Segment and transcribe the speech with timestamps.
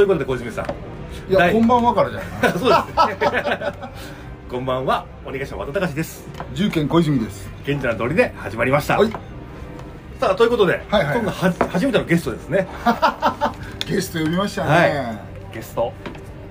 [0.00, 0.64] ということで小泉さん。
[1.30, 2.52] いや第こんばんはからじゃない。
[2.58, 2.70] そう
[3.18, 3.72] ですね。
[4.50, 6.26] こんばんはお願いします和田隆です。
[6.54, 7.50] 重県小泉です。
[7.64, 9.10] 現地の通りで始まりました、はい。
[10.18, 11.18] さあということで、はいはい。
[11.18, 12.66] 今度は初めてのゲストですね。
[13.86, 14.86] ゲスト呼びましたね、は
[15.52, 15.54] い。
[15.54, 15.92] ゲスト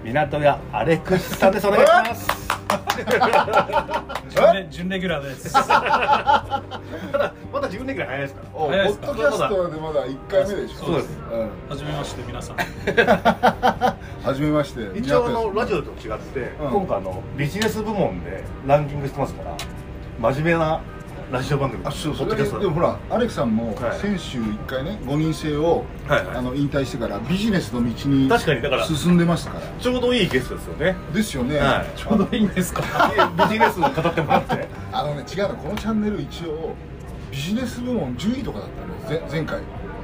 [0.04, 1.66] 港屋アレクシさんです。
[1.66, 2.39] お願いします
[4.30, 5.54] 準レ準レギュラーです。
[5.54, 6.64] ただ
[7.52, 8.50] まだ自分でぐらい早いですから。
[8.54, 9.08] おポ早いですか？
[9.08, 10.76] ッドキャストでまだ1回目でしょ。
[10.78, 11.18] そうです。
[11.18, 11.20] ん
[11.70, 12.58] はじめまして皆さん。
[14.24, 15.00] はじめまして。
[15.00, 16.72] 一応あのラジオと違って、うん。
[16.72, 19.56] 今回あのビジネス部門でランキングしてますから
[20.20, 20.82] 真面目な
[21.32, 21.86] ラジオ番組。
[21.86, 22.30] あそうそう。
[22.36, 24.00] でもほらアレクさんもはい。
[24.00, 26.38] 先週1回ね5人制を、はいはい。
[26.38, 29.62] あの引退してからビジネスの道に確かにだから進んでますから。
[29.80, 30.96] ちょうどいいゲストですよね。
[31.14, 31.98] ですよね、はい。
[31.98, 32.82] ちょうどいいんですか？
[33.48, 34.68] ビジネスを語ってもらって。
[34.92, 35.56] あのね違うの。
[35.56, 36.74] このチャンネル一応
[37.32, 38.70] ビジネス部門10位とかだっ
[39.04, 39.60] たのよぜ前回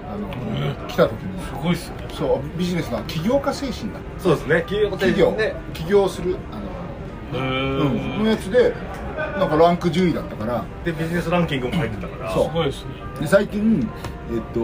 [0.07, 0.87] あの、うん。
[0.87, 1.43] 来た時に。
[1.43, 1.95] すごいっすね。
[2.13, 4.61] そうビジネスの起業家精神だそうですね。
[4.61, 4.91] 企業。
[4.91, 5.55] 企業で。
[5.73, 8.73] 起業するあへの、うん、のーやつで
[9.15, 10.65] なんかランク10位だったから。
[10.83, 12.33] でビジネスランキングも入ってたから。
[12.33, 12.43] そう。
[12.45, 12.91] すごいですね。
[13.21, 13.89] で最近
[14.31, 14.59] えっと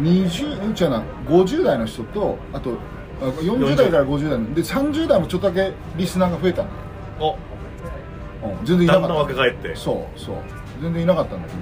[0.00, 2.78] 20じゃな50代の人とあと
[3.20, 6.68] あ40代から50代ので30代もちょっとだけリスナーが増えたの。
[6.68, 7.36] よ、
[8.42, 8.48] お。
[8.48, 9.08] うん、全然いなかった。
[9.08, 9.76] だんだん若返って。
[9.76, 10.36] そうそう。
[10.80, 11.54] 全然いなかったんだけ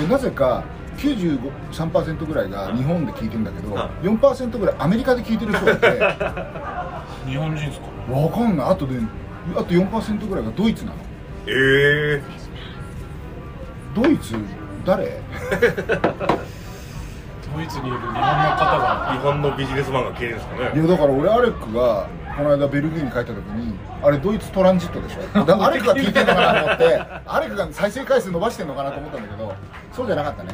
[0.00, 0.06] ど。
[0.06, 0.64] でなぜか
[0.96, 5.86] 93%ぐらいが日本で聞いてるんだけど、は4%ぐらいアメリカで聞いてる人がいて。
[7.30, 7.86] 日本人ですか。
[8.12, 8.70] わかんない。
[8.70, 8.94] あとで
[9.54, 10.96] あと4%ぐらいがドイツなの。
[11.46, 12.22] ええ
[13.94, 14.34] ドイツ
[14.84, 15.04] 誰？
[17.56, 19.08] ドイツにいる日本の方が。
[19.12, 25.38] 日本のビジネスマンが経営ですかいねやだから俺アレックがこの間ベルギーに帰った時にあれドイツトランジットでしょ？
[25.44, 26.84] だからアレックが聞いてるのかなと思って
[27.26, 29.54] アレックが再生回数伸ばしてるのかなと思ったんだけど
[29.92, 30.50] そうじゃなかったね。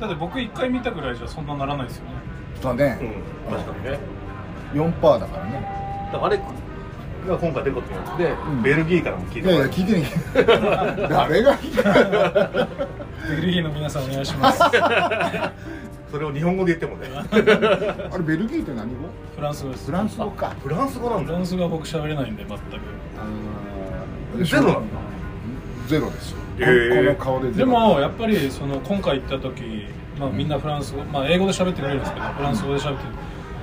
[0.00, 2.10] だって僕一回見たぐらいじゃそんなならないですよね。
[2.62, 2.98] だね、
[3.48, 3.58] うん。
[3.58, 3.98] 確かにね。
[4.72, 6.08] 4%だからね。
[6.12, 6.44] だからアレック
[7.28, 8.62] が今回出ることによって、ん。
[8.62, 11.08] ベルギーからも聞いいやいや聞いてない。
[11.08, 11.82] 誰が聞いて
[13.36, 14.60] ベルギーの皆さんお願いします。
[16.10, 17.08] それを日本語で言ってもね。
[18.12, 18.94] あれベルギーって何語？
[19.36, 19.86] フランス語です。
[19.86, 20.52] フランス語か。
[20.62, 21.26] フランス語なんだ。
[21.26, 22.62] フランス語は僕喋れないんで全く。
[24.46, 24.74] ゼロなん。
[24.74, 24.80] だ
[25.88, 26.96] ゼロですよ、へー。
[26.96, 27.66] この顔でゼロ。
[27.66, 29.86] でもやっぱりその今回行った時、
[30.18, 33.10] まあ、みんなフランス語、まあ、英語で喋ってくれるんですけどフランス語で喋ってる。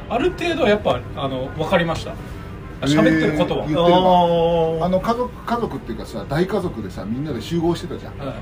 [0.10, 2.12] ある程度はやっぱあの分かりました？
[2.88, 4.00] 喋ってることは、えー言ってるわ。
[4.82, 8.18] ああの家族家族っていうかさ大家族でさみんなで集合してたじゃん。
[8.18, 8.36] はい。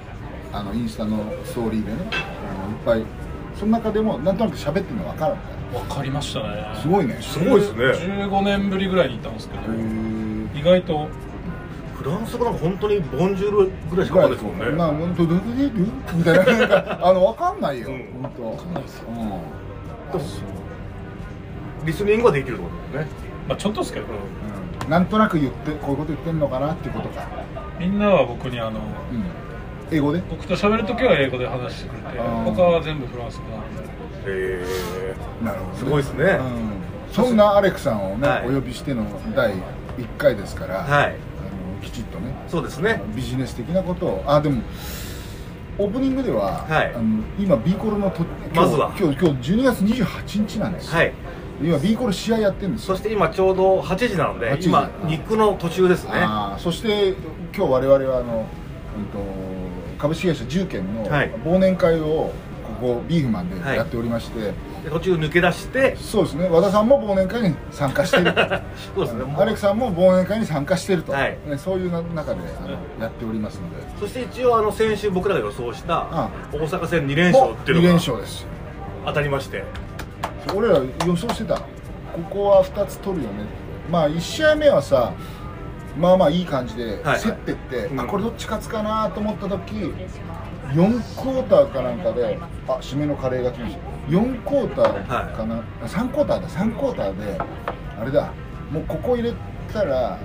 [0.51, 1.97] あのインスタのストーリーでね。
[2.11, 3.29] あのいっぱい。
[3.55, 5.37] その中でもなんとなく喋ってるの分かるん
[5.73, 6.65] だよ分かりましたね。
[6.81, 7.17] すごいね。
[7.21, 7.85] すごいですね。
[8.25, 9.61] 15年ぶりぐらいに行ったんですけど。
[10.55, 11.07] 意外と。
[11.97, 14.69] フランス語なんか本当にボンジュールぐらいしかないですもんね。
[14.69, 15.71] まあ本当どこでる
[16.15, 16.97] みたいな。
[17.05, 18.21] あの分かんないよ、うん。
[18.21, 18.43] 本当。
[18.43, 19.05] 分かんないですよ。
[19.09, 19.11] う
[21.83, 21.85] ん。
[21.85, 24.89] リスニングはできるってことだよねまあちょっとですけど、うん。
[24.89, 27.27] なんとなく言ってこういうこと言ってんのかなっていうことか、
[27.79, 28.81] みんなは僕にあのう
[29.13, 29.23] ん、
[29.91, 30.21] 英語で？
[30.29, 33.81] 僕と喋る時は英語で話してくれて他は全部フランス語なんで。
[33.83, 33.85] へ
[34.31, 36.23] えなるほど、すごいですね。
[36.23, 38.49] うん、そんなアレクさんをね、はい。
[38.49, 39.05] お呼びしての
[39.35, 39.61] 第1
[40.17, 41.05] 回ですから、はい。
[41.05, 41.15] あの
[41.81, 43.01] きちっとねそうですね。
[43.15, 44.23] ビジネス的なことを。
[44.25, 44.61] あでも
[45.77, 46.93] オープニングでは、はい。
[46.93, 48.95] あの今 B コロのと今日まずは。
[48.99, 51.13] 今日今日12月28日なんですよ、はい
[51.61, 52.95] 今 B コロ試合やってるんですよ。
[52.95, 56.13] そして今ちょうど8時なので8時今肉の途中ですね。
[56.57, 57.15] そして
[57.55, 58.45] 今日我々はあの、
[58.97, 59.19] うん、と
[59.97, 61.31] 株式会社重建のはい。
[61.43, 62.31] 忘年会を
[62.63, 63.77] ここビーフマンではい。
[63.77, 64.39] やっておりまして、
[64.83, 65.97] で途中抜け出して。
[65.97, 66.47] そうですね。
[66.47, 68.33] 和田さんも忘年会に参加している。
[68.95, 69.35] そうですね。
[69.37, 71.37] アレクさんも忘年会に参加していると、はい。
[71.45, 72.69] ね、そういう中であの
[73.01, 73.99] やっておりますので。
[73.99, 77.87] そして一応あの先週僕らが予想したあ大阪戦2連勝っていう2のが。
[77.89, 78.47] 連勝です。
[79.05, 79.63] 当たりまして
[80.55, 81.55] 俺ら予想してた。
[81.55, 81.63] こ
[82.29, 83.45] こは2つ取るよね。
[83.91, 85.13] まあ1試合目はさ
[85.97, 87.99] まあまあいい感じではい競ってって、うん。
[87.99, 89.93] あこれどっち勝つかなと思った時4
[90.75, 92.37] クォーターかなんかで
[92.67, 93.81] あ締めのカレーが来ました。
[94.09, 96.47] 4クォーターかな、あ3クォーターだ。
[96.47, 97.39] 3クォーターで
[97.99, 98.31] あれだ。
[98.71, 99.33] もうここ入れ
[99.73, 100.19] たら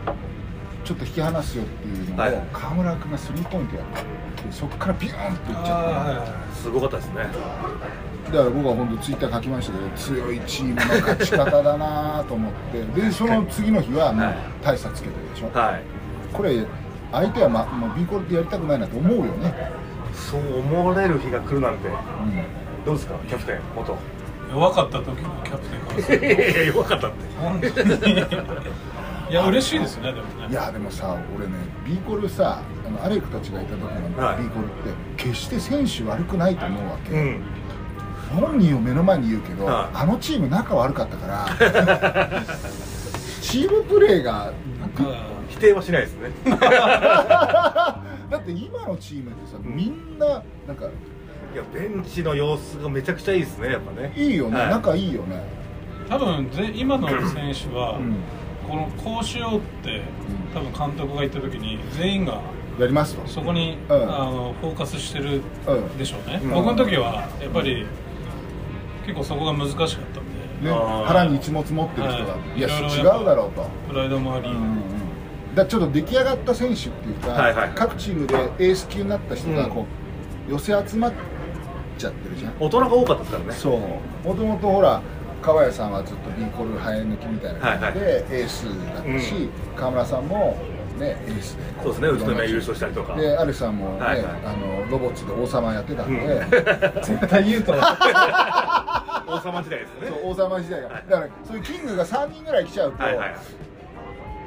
[0.84, 2.42] ちょっと引き離すよっていうのを、はい。
[2.52, 7.26] 河村君がスリーポイントやってでそこからビューンっていっちゃってあすごかったですね
[8.32, 13.00] だから僕は本当ツイッター書きましたけど強いチームの勝ち方だなと思って。
[13.00, 15.82] でその次の日はもうはい大差つけてるでしょ、はい。
[16.32, 16.66] これ
[17.12, 19.70] 相手は、ま、もう B コールってやりたくないなと思うよね、
[20.12, 21.88] そう思われる日が来るなんて。
[21.88, 21.92] う
[22.84, 23.92] どうですかキャプテン元？
[23.92, 23.96] ー
[24.50, 26.66] 弱かった時のキャプテンからするい。
[26.66, 27.16] や弱かったって。
[27.40, 28.24] 本当に。
[29.30, 30.48] いや嬉しいですねでもね。
[30.48, 31.52] ん、いやでもさ俺ね
[31.86, 34.42] B コールさあのアレクたちがいた時のはい。
[34.42, 34.68] B コールっ
[35.16, 37.40] て決して選手悪くないと思うわけ、うん
[38.34, 39.96] 本人を目の前に言うけど、はい。
[39.96, 42.42] あのチーム仲悪かったから
[43.40, 44.90] チームプレーがなん。
[44.90, 45.04] か
[45.48, 46.30] 否定はしないですね。
[48.30, 50.26] だって今のチームってさみんな
[50.66, 54.12] なんかいやベンチの様子がめちゃくちゃいいですねやっぱね。
[54.16, 54.70] いいよね、はい。
[54.70, 55.42] 仲いいよね、
[56.08, 58.16] 多分ぜ今の選手は、うん。
[58.68, 60.02] このこうしようって
[60.54, 62.40] 多分監督が言った時に全員が
[62.80, 63.94] やりますとそこに、うん。
[63.94, 65.96] あのフォーカスしてるうん。
[65.98, 66.50] でしょうね、うん。
[66.50, 67.86] 僕の時はやっぱり
[69.06, 70.24] 結構そこが難しかったん
[70.62, 70.70] で。
[70.70, 70.70] ね
[71.06, 72.58] 腹に一物持ってる人が、はい。
[72.58, 74.58] い、や違うだろうと、プライドもあり、うんう
[75.52, 79.86] ん、だちょっと出来上がった選手っていうか、はいはい各チームでエース級になった人がこ
[80.48, 81.12] う、寄せ集まっ
[81.98, 82.54] ちゃってるじゃん。
[82.58, 83.52] 大人が多かったですからね。
[83.52, 83.76] そ
[84.24, 84.28] う。
[84.28, 85.02] もともとほら
[85.42, 89.50] 川谷さんはずっと B コル生え抜きみたいな感じでエースだったし、うん。
[89.76, 90.56] 川村さんも
[90.98, 91.16] ね。
[91.82, 92.08] そうですね。
[92.08, 93.16] 宇都宮優勝したりとか。
[93.16, 94.34] でアレさんもね、はいはい。
[94.44, 96.50] あのロボッツで王様やってたんで、うん。
[97.02, 97.72] 絶対言うと
[99.26, 100.08] 王様時代ですね。
[100.08, 101.04] そう王様時代が、はい。
[101.08, 103.34] だからそういうキングが3人ぐらい来ちゃうと、はいはい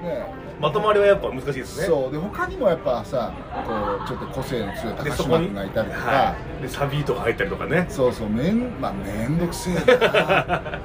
[0.03, 0.25] ね。
[0.59, 1.85] まとまりはやっぱ難しいですね。
[1.85, 2.11] そう。
[2.11, 3.33] で他にもやっぱさ
[3.65, 3.73] こ
[4.03, 7.85] うちょっと個性の強い高島君がいたりとか、はい、でサビートが入ったりとかね。
[7.89, 8.29] そうそう。
[8.29, 9.81] めんまあめんどくせえな。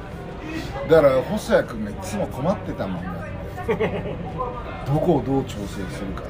[0.89, 3.22] だから細谷君がいつも困ってたもんだって
[4.87, 6.29] どこをどう調整するかね。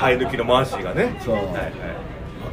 [0.00, 1.16] 生え抜きのマーシーがね。
[1.20, 1.34] そう。
[1.34, 1.72] はいはい。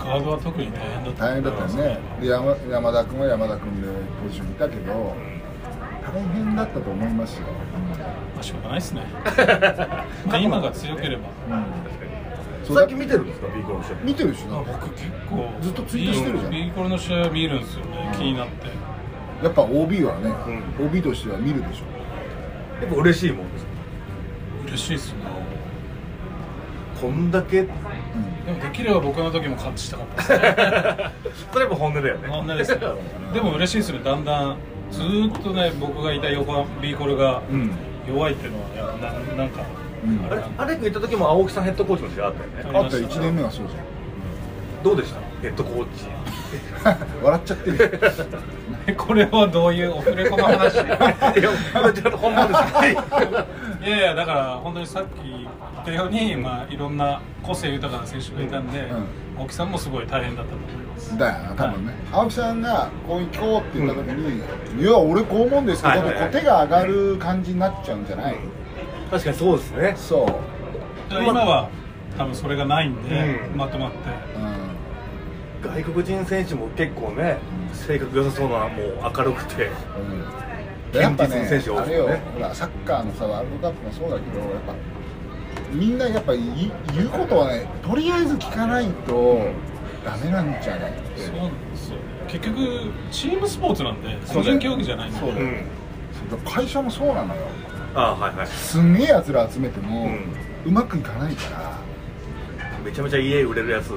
[0.04, 2.00] カードは特に大変だった大変だったよね。
[2.20, 3.88] で山山田君は山田君で
[4.22, 5.16] ポジションいたけど
[6.04, 7.48] 大変だったと思いますよ、
[8.36, 9.04] まあしょうがないですね。
[10.28, 11.24] まあ今が強ければ。
[11.50, 12.76] うん。
[12.76, 13.96] 最近見てるんですか？B コンの試合。
[14.04, 14.66] 見てるでしょ。
[14.66, 16.52] 僕結構ずっとツイートしてるじゃん。
[16.52, 18.12] B コロの試合見るんですよね。
[18.16, 18.68] 気になって。
[19.44, 20.30] やっぱ OB はね、
[20.80, 21.93] う OB としては見るでしょ
[22.82, 23.66] やっぱ嬉しいもんです
[24.68, 25.20] 嬉しいっすね。
[27.02, 27.60] こんだけ？
[27.62, 27.68] うん。
[28.46, 30.22] でもできれば僕の時も勝ちしたかった。
[31.30, 32.28] ですねそれも本音だよね。
[32.30, 32.98] 本音ですけど
[33.34, 34.00] でも嬉しいですね。
[34.04, 34.58] だんだん
[34.92, 37.72] ずーっとね僕がいた横浜 B コルがうん。
[38.08, 39.62] 弱いっていうのはやななんか、
[40.06, 40.26] うん。
[40.32, 42.80] あれアレク行った時も青木さんヘッドコーチの試合あったよね。
[42.80, 43.74] あった1年目はそうじ
[44.84, 45.20] どうでした？
[45.42, 46.06] ヘッドコーチ。
[46.86, 47.90] ゃ ん笑っちゃってるよ
[48.98, 50.76] これはどういうオフレコの話？
[50.76, 50.78] い
[51.40, 53.90] いやこれちょっと本番です。
[53.90, 59.06] やいやだから本当にさっき言ったように、まあ、いろんな個性豊かな選手がいたんで、うん。
[59.40, 61.18] 青木さんもすごい大変だったと思います。
[61.18, 66.16] だよな多分ね、青木さんがこう行こうって言った時に、いや俺こう思うんですけど、はい。
[66.16, 68.36] はい手が上がる感じになっちゃうんじゃない、
[69.10, 69.94] 確かにそうですね。
[69.96, 71.70] そう、今は
[72.18, 73.58] 多分それがないんで、うん。
[73.58, 73.98] まとまって。
[74.10, 74.64] う
[75.64, 77.38] 外国人選手も結構ね
[77.88, 79.66] 性格良さそうなもう明るくて。
[79.66, 79.70] ん
[80.96, 82.10] うん、やっぱね堅実な選手が多あれよ。
[82.34, 84.74] ほらサッカーのさワールドカップもそうだけどやっぱ
[85.72, 89.40] みんなやっぱ言い言うことはねとりあえず聞かないと
[90.06, 91.22] ダメなんじゃないって。
[91.22, 91.98] そうなんですよ。
[92.28, 92.58] 結局
[93.12, 95.20] チームスポーツなんで個人競技じゃないんで。
[95.20, 95.46] そうだよ。
[95.46, 95.64] うん。
[96.46, 97.42] 会社もそうなのよ。
[97.96, 98.48] ああはいはい。
[98.48, 100.10] すんげえやつら集めても、
[100.66, 101.73] ううまくいかないから
[102.84, 103.92] めちゃめちゃ家売れるやつ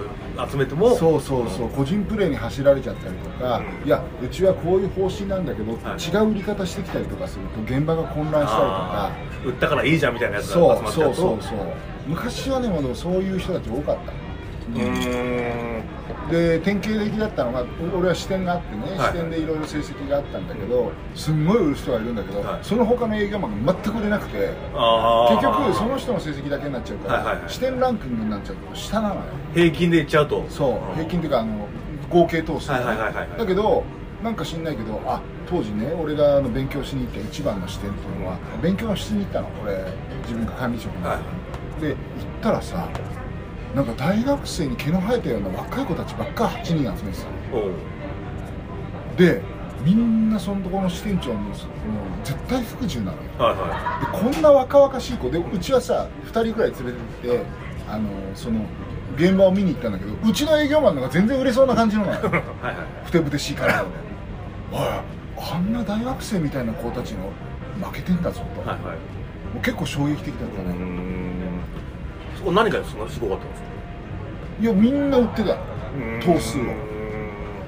[0.51, 1.69] 集めてもそうそうそう。
[1.71, 3.87] 個人プレーに走られちゃったりとか、うん。
[3.87, 6.01] いやうちはこういう方針なんだけど、はい。
[6.01, 9.11] 違う売り方してきたりとかすると現場が混乱したりとか。
[9.47, 11.59] 売ったからいいじゃんみたいなやつが集そうまっちゃそううとそうそう。
[12.07, 14.26] 昔はねもうそういう人たち多かった
[16.31, 17.65] で典型的だったのが
[17.97, 19.13] 俺は視点があってね、はい。
[19.13, 22.59] 視点でいろいろ成績があったんだけどすんごい売る人がいるんだけど、はい。
[22.63, 27.51] その他の営業マンが全く売れなくて結局その人の成績だけになっちゃうから、はいはいはい。
[27.51, 29.21] 視点ランキングになっちゃうと下なのよ。
[29.55, 30.45] 平均でいっちゃうと。
[30.49, 30.95] そう。
[30.95, 31.69] 平均っていうかあの
[32.11, 32.81] 合計通して、は
[33.35, 33.85] いだけど
[34.23, 39.77] なんか知んないけどあ当時ね俺があの勉強しに行った一番の視点っていうのは勉強しに行ったの俺
[40.23, 41.21] 自分が管理職になっ
[41.79, 41.97] て、で行っ
[42.41, 42.89] たらさ
[43.77, 49.43] なんか大学生に毛の生えたような若い子たちばっか8人集めてたで
[49.85, 51.41] みんなそのところの支店長の
[52.25, 53.23] 絶対服従なのよ。
[53.39, 55.31] はいはでこんな若々しい子。
[55.31, 57.45] でうちはさ2人くらい連れてって
[57.87, 58.63] あのその
[59.15, 62.41] 現場を見に行ったんだけどうちの営業マンのが全然売れそうな感じなのよ いはいは
[62.73, 62.77] い。
[63.05, 63.89] ふてぶてしい体で。
[64.73, 64.81] おい
[65.39, 67.31] あんな大学生みたいな子たちの
[67.87, 68.97] 負けてんだぞと、はいはい。
[69.53, 70.75] もう結構衝撃的だったね、
[72.53, 73.69] 何がそんなすごかったんですか？
[74.61, 75.57] いやみんな売ってた。
[76.21, 76.63] 頭数を。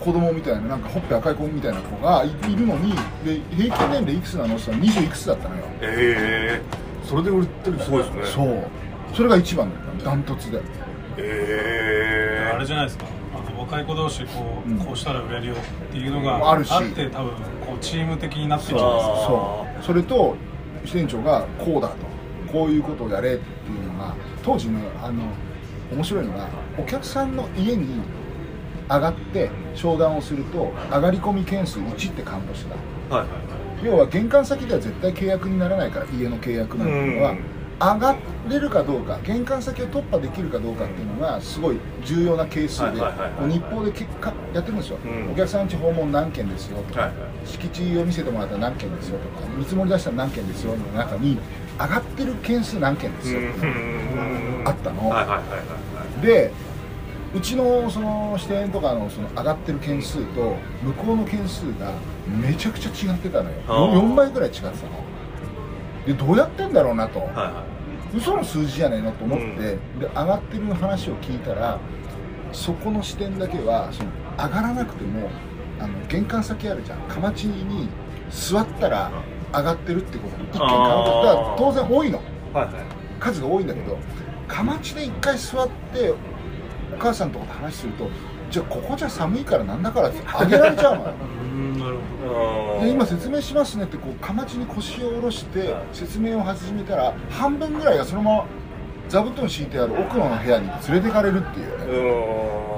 [0.00, 2.92] 子供みたいななんかほっぺ赤い子みたいな子がいいるのに
[3.24, 5.64] で平均年齢いくつなのって言ったら20いくつだったのよ。
[5.82, 8.22] ええそれで売ってるすごいですね。
[8.26, 8.68] そう。
[9.14, 10.04] それが一番だったの。
[10.04, 10.60] ダントツで。
[11.18, 13.06] ええあれじゃないですか。
[13.34, 14.78] あの若い子同士こう,、うん。
[14.78, 15.56] こうしたら売れるよっ
[15.92, 16.72] ていうのがあるし。
[16.72, 18.92] って多分こうチーム的になっていっちゃう。
[18.92, 19.84] んですよそう。
[19.84, 20.36] それと
[20.84, 21.96] 支店長がこうだと。
[22.52, 25.24] こういうことをやれっていうのが当時ねあの
[25.92, 26.48] 面白いのが
[26.78, 28.00] お客さんの家に
[28.88, 32.74] 上がって商談をすると上がり込み件数1ってカウントして
[33.10, 33.16] た。
[33.16, 33.28] はい。
[33.28, 37.38] はい要は玄関先では絶対契約にならないから家の契約なんていうのは、うん。
[37.80, 38.16] 上が
[38.48, 43.00] れるかどうか玄関先を突破できるかどうかっていうのがすごい重要な係数で、
[43.48, 45.30] 日報で結果やってるんですよ、うん。
[45.30, 47.46] お客さん家訪問何件ですよとか、はいはい。
[47.46, 51.38] 敷地を見せてもらったら何件ですよとか見積もり出したら何件ですよの中に
[51.78, 53.40] 上がってる件数何件ですよ。
[54.64, 55.56] あったの、はいはいはいは
[56.22, 56.52] いで
[57.34, 61.92] うちのその支店とかのその上がってる件数と向こうの件数が
[62.26, 63.56] めちゃくちゃ違ってたのよ。
[63.68, 63.72] あ。
[63.92, 64.72] ー 4, 倍ぐらい違ってたの。
[66.06, 67.64] でどうやってんだろうなと、はいは
[68.16, 69.98] 嘘の数字じゃねえのと思って、うん。
[69.98, 71.78] で上がってる話を聞いたら
[72.52, 75.28] そこの視点だけはその上がらなくても
[75.78, 77.00] あの玄関先あるじゃん。
[77.00, 77.90] かまちに
[78.30, 79.12] 座ったら
[79.52, 80.36] 上がってるってこと。
[80.36, 82.18] に一見カウントあーだから当然多いの。
[82.18, 82.22] い
[82.54, 82.74] はいはい。
[83.20, 83.98] 数が多いんだけど
[84.46, 86.16] かまちで一回座ってお
[86.98, 88.08] 母さんとかと話すると
[88.50, 91.04] じゃあここじゃ寒いからなんだからって上げられちゃうの。
[92.80, 95.82] で今説明しますねってこうかまちに腰を下ろしてはい。
[95.92, 98.44] 説明を始めたら半分ぐらいがそのまま
[99.08, 102.77] 座布団敷いてある奥の部屋に連れてかれるっていううね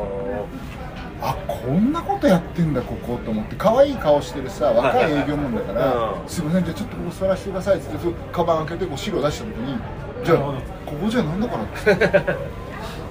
[1.65, 6.29] こんなことやってんだここと思って可愛い顔してるさ若い営業マンだから「うん。
[6.29, 7.99] すいませんじゃあちょっとここ座らせてください」っつって
[8.33, 9.79] カバン開けてこう資料出した時に
[10.25, 10.55] 「じゃあこ
[11.03, 11.63] こじゃなんだから」
[11.95, 12.37] って。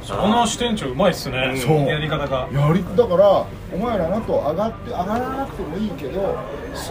[0.09, 1.53] そこの支店長うまいっすね。
[1.55, 1.85] そう。
[1.85, 2.47] やり方が。
[2.51, 6.35] やりだからお前らなと上がって上がらなくてもいいけど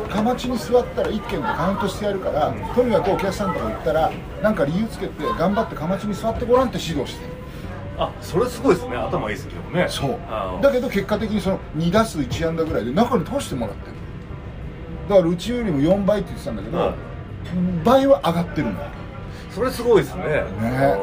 [0.09, 7.33] かまちに座ったら1件でカウントしてやるから、とにかくお客さんとか行ったらなんか理由つけて頑張ってかまちに座ってごらんって指導してる
[7.99, 8.97] あそれすごいですね。
[8.97, 9.87] 頭いいですけどね。
[9.89, 10.19] そう。
[10.63, 13.93] だけど結果的にその2打数1安打ぐらいで中に通してもらってる。
[15.09, 16.95] だからうちよりも4倍って言ってたんだけど、はい
[17.85, 18.91] 倍は上がってるんだよ
[19.59, 20.23] それすごいですね。
[20.23, 20.45] ね、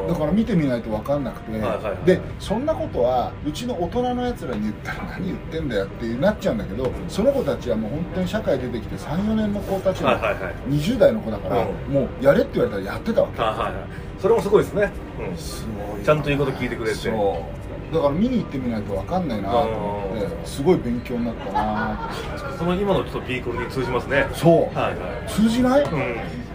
[0.08, 2.06] だから見てみないと分かんなくて、はいはいはい。
[2.06, 10.54] でそんなことはうちの大人のやつらに言ったら何言ってんだよってなっちゃうんだけどその子たちはもう本当に社会出てきて34年の子たちのはいはいはい。
[10.70, 11.92] 20代の子だから、うん。
[11.92, 13.42] もうやれって言われたらやってたわけ。
[13.42, 13.72] はいはいはい。
[14.18, 15.36] それもすごいですね、うん。
[15.36, 16.96] すごいちゃんと言うこと聞いてくれて。
[16.96, 17.94] そう。
[17.94, 19.50] だから見に行ってみないと分かんないな。
[19.52, 22.10] と思ってすごい勉強になったな。
[22.56, 24.26] その今のちょっとビーコルに通じますね。
[24.32, 25.30] そう、はいはい。
[25.30, 26.45] 通じない、うん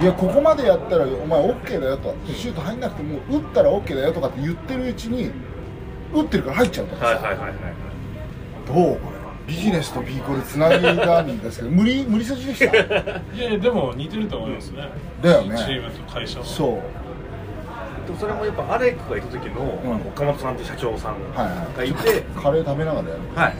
[0.00, 2.14] いやここまでやったらお前 OK だよと。
[2.26, 5.30] シュート入んなくても打ったら OK だよとかって言ってるうちに
[6.12, 7.56] 打ってるから入っちゃうからさ、はいはいはいはい。
[8.66, 12.76] どうこれビジネスとビーコルつなぎがあるんですけど無理無理筋でした？
[12.76, 14.88] いやいやでも似てると思いますね。
[15.22, 15.56] だよね。
[15.56, 16.44] チームと会社は。
[16.44, 16.68] そう。
[18.06, 19.96] でもそれもやっぱアレックがいた時の、ん。
[20.08, 21.90] 岡本さんって社長さんはいはい。
[21.90, 23.20] がいて、カレー食べながらやる。
[23.34, 23.54] はい。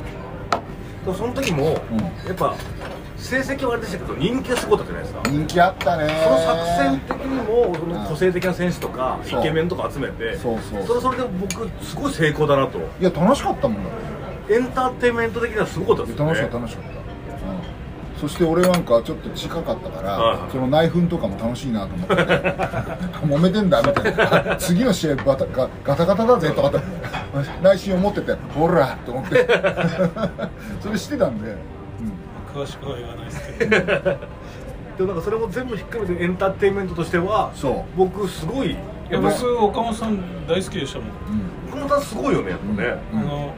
[1.05, 1.73] でもその時も、ん。
[1.73, 1.73] や
[2.33, 2.55] っぱ
[3.17, 5.31] 成績はあれでしたけど人気がすごかったじゃないですか。
[5.31, 6.09] 人気あったね。
[6.23, 12.79] その作戦的にもその個性的な選手とかイケメンとか集めてそうそうそれはそれで僕すごい成功だなと。
[12.79, 13.93] いや楽しかったもんだっ
[14.49, 14.55] て。
[14.55, 16.31] エンターテインメント的にはすごかったですよね。
[16.33, 22.15] 楽しかった楽しかった、うん、そして俺なんかちょっと近かったから、その内紛とかも楽しいなと思って、
[23.27, 24.57] 揉めてんだみたいな。
[24.61, 26.79] 次の試合バタガガタガタだぜとかって。
[27.61, 29.49] 内心思っててほらと思って。
[30.81, 31.76] それしてたんで、うん
[32.57, 33.71] 詳しくは言わないですけど。
[34.97, 37.99] でもなんかそれも全部ひっくるめてエンターテインメントとしてはそう。
[37.99, 38.77] 僕すごいい
[39.11, 41.09] や僕岡本さん大好きでしたもん。
[41.09, 41.81] うん。
[41.81, 43.21] 岡本さんすごいよねやっぱね、うん。
[43.21, 43.55] あの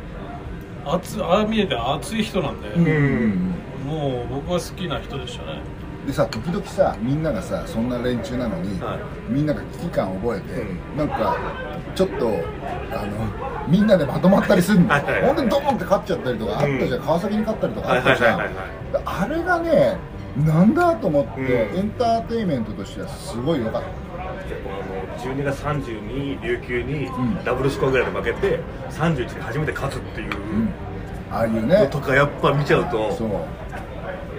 [0.87, 2.87] 熱ああ見えて熱い人なんで、うん。
[2.87, 3.55] うん
[3.87, 5.61] もう僕は好きな人でしたね。
[6.07, 8.99] でさ時々さみんながさそんな連中なのに、はい。
[9.29, 10.99] みんなが危機感を覚えて、うん。
[10.99, 11.37] なんか
[11.95, 12.27] ちょっと
[12.93, 14.89] あのみんなでまとまったりするの。
[14.89, 19.97] はいはいほんでドーンって勝っちゃったりとかあったじゃん、川崎に勝ったりとかあったじゃん、はいはいはいあれがね
[20.37, 21.79] なんだと思って、うん。
[21.79, 23.89] エンターテインメントとしてはすごい良かった。
[23.89, 23.93] あ
[25.27, 27.45] の12月30に琉球にん。
[27.45, 30.73] ダブルスコアぐらいで負けて31で初めて勝つっていううん。
[31.31, 33.13] ああいうのねとかやっぱ見ちゃうと。
[33.13, 33.31] そう。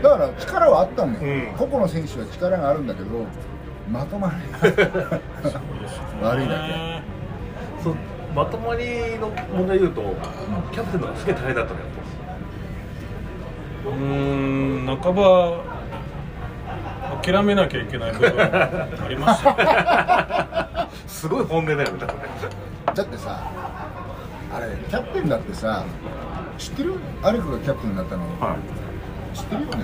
[0.01, 1.57] だから力はあったんだよ、うん。
[1.57, 3.09] 個々の選手は力があるんだけど
[3.91, 4.31] まとま
[4.63, 5.19] りが
[6.29, 7.83] 悪いだけ。
[7.83, 7.95] そう
[8.35, 10.01] まとまりの問題言うと、
[10.71, 11.85] キャプテンの方がすげえ大変だったのよ
[13.89, 15.63] うーん半ば
[17.21, 22.07] 諦めなきゃいけない部分ありましたねすごい本音だよね
[22.95, 23.51] だってさ
[24.51, 25.85] あれキャプテンだってさ
[26.57, 26.95] 知ってる？
[27.23, 28.25] アレクがキャプテンになったの、
[29.33, 29.83] 知ってるよね。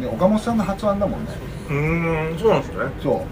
[0.00, 1.30] ね岡本さんの発案だもんね。
[1.68, 2.78] うーんそうなんですね。
[3.00, 3.24] そ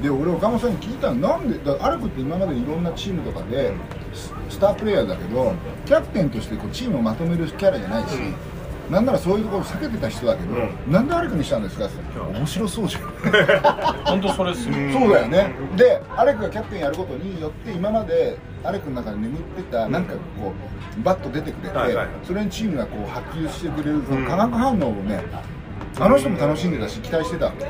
[0.00, 0.02] う。
[0.02, 1.14] で俺岡本さんに聞いたの。
[1.14, 3.72] なんでだアレクって今までいろんなチームとかで
[4.12, 5.54] ススタープレイヤーだけど
[5.86, 8.16] キャプテンとしてこうチームをまとめるキャラじゃないし、
[8.90, 11.86] なんならそういうところ避けてた人だけど、うなんでアレクにしたんですか？
[11.86, 13.02] って面白そうじゃん。
[14.06, 15.52] 本当それっすよ そうだよね。
[15.76, 20.52] でアレクがキャプテンやることによって今までアレクの中に眠ってたなんかこ
[20.98, 22.06] うバッと出てくれて、はいはい。
[22.24, 25.22] それにチームがこう波及してくれるその化学反応をね
[26.00, 27.66] あの人も楽しんでたし期待してたわけ、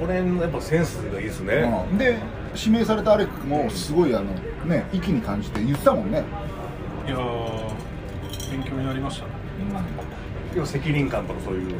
[0.00, 1.98] それのやっぱセンスがいいですね、うん。
[1.98, 2.18] で
[2.54, 4.24] 指名されたアレクもすごいあの
[4.66, 6.22] ね息に感じて言ってたもんね、
[7.06, 7.71] いやー
[8.52, 9.32] 勉強になりましたね。
[10.52, 11.74] でも責任感とかそういう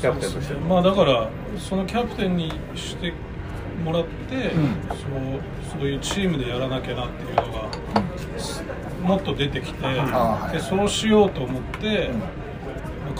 [0.00, 0.54] キャプテンとして。
[0.54, 3.12] まあだからそのキャプテンにして
[3.84, 4.40] もらって、ん。
[4.88, 4.98] そう
[5.70, 7.68] そういうチームでやらなきゃなっていうのが、
[9.02, 10.54] もっと出てきて、はい。
[10.56, 12.10] でそうしようと思って、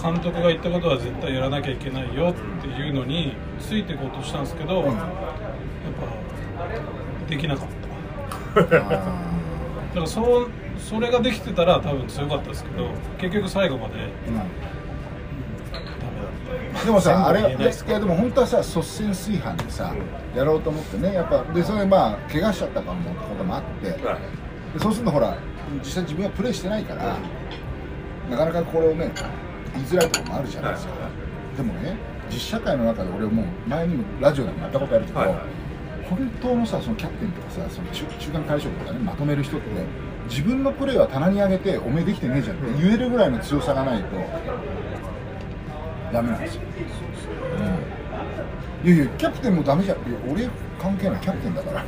[0.03, 4.87] 監督が言ったことは絶対やらなきゃいけないよっていうのについていこうとしたんですけど、うん。
[4.87, 5.03] やっぱ
[7.29, 7.67] できなかっ
[8.55, 8.61] た。
[8.63, 9.03] だか
[9.95, 10.49] らそう
[10.81, 14.37] それができてたら多分強かったですけど結局最後までうん。
[14.37, 14.47] ダメ
[15.73, 16.85] だった。
[16.85, 17.43] でもさあれい
[17.91, 19.95] やでも本当はさ率先炊飯でさ、
[20.35, 24.21] やろうと思ってねやっぱでそれでまあ怪我しちゃったかもこともあって、はい。
[24.73, 25.37] でそうするとほら
[25.79, 27.17] 実際自分はプレーしてないから、
[28.31, 29.13] なかなかこれをね
[29.75, 30.95] 言いづらいところもあるじゃないですか、
[31.57, 31.97] でもね
[32.31, 35.39] 実社会の中で俺もう前にもラジオでもやったことあるけど、はいはい。
[36.09, 39.67] 本当のさそのキャプテンとかさその中中間会食とかねまとめる人って
[40.31, 44.17] 自分のプレーは棚に上げておめえできてねえじゃんって言えるぐらいの強さがないと
[46.13, 46.63] ダメなんですよ、
[48.83, 49.99] うん、いやいやキャプテンもダメじゃん。
[49.99, 50.49] いや俺
[50.81, 51.85] 関係ないキャプテンだから。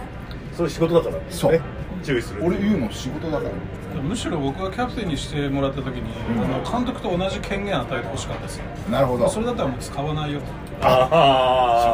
[0.53, 1.61] そういう仕事だから、ね、そう。
[2.03, 4.03] 注意する俺言うの仕事だから。
[4.03, 8.65] むしろ僕がキャプテンにしてもらった時に、あの監督と同じ権限与えてほしかったですよ。
[8.91, 9.29] なるほど。
[9.29, 10.41] それだったらもう使わないよ。
[10.41, 10.47] と
[10.83, 11.09] あ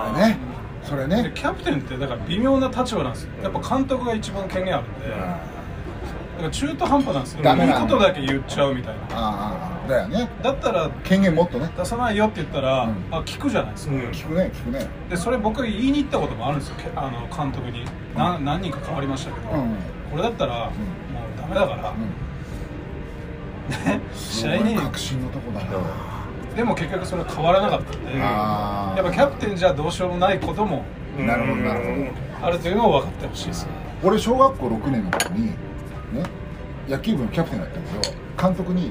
[0.08, 0.38] あそれね。
[0.82, 3.30] それでねキャプテンってだから微妙な立場なんですよ。
[3.42, 5.08] やっぱ監督が一番権限あるんで。
[5.10, 5.38] だ
[6.38, 7.38] から中途半端なんですよ。
[7.38, 7.94] いいダメなんだ。
[7.94, 9.00] ことだけ言っちゃうみたいな。
[9.10, 10.28] ああだよね。
[10.42, 11.70] だったら権限もっとね。
[11.76, 12.94] 出さないよって言ったら、うん。
[13.10, 14.00] あ聞くじゃないですか、うん。
[14.10, 14.86] 聞くね聞くね。
[15.10, 16.76] でそれ僕言いに行ったこともあるんですよ。
[16.76, 17.84] けあの監督に、
[18.16, 19.76] な何人か変わりましたけど、うん。
[20.10, 21.94] これだったら、もうダメだから、
[24.14, 24.74] す 試合に。
[24.74, 25.66] ごい確信のとこだな。
[26.56, 30.84] でも結局それ変わらなかったんで、あやっぱキャプテンじゃどうしようもないことも
[31.18, 32.46] ぱなるほどなるほど。
[32.46, 33.72] あるというのを分かってほしいですね。
[34.02, 35.52] 俺小学校6年の時に
[36.12, 36.22] ね
[36.88, 38.90] 野球部のキャプテンだったけど監督に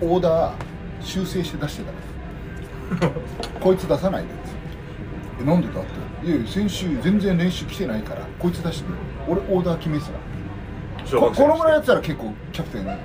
[0.00, 0.54] オーダー
[1.00, 1.82] 修正して出して
[2.98, 3.12] たの。
[3.60, 4.40] こいつ出さないでって。
[5.40, 5.84] えなんでだっ
[6.22, 6.26] て。
[6.26, 10.12] いやいや先週全然練習来てないからこいつ出してくれ俺オーダー決めてた。
[11.18, 12.96] ここのぐらいやってたら結構キャプテンあ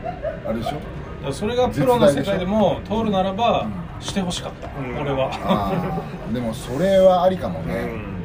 [0.54, 0.70] れでしょ？
[0.72, 0.80] だか
[1.28, 3.66] らそれがプロの世界でも通るならば、
[4.00, 5.02] してほしかった、うん。
[5.02, 5.32] 俺は。
[6.32, 8.17] でもそれはありかもね、うんうん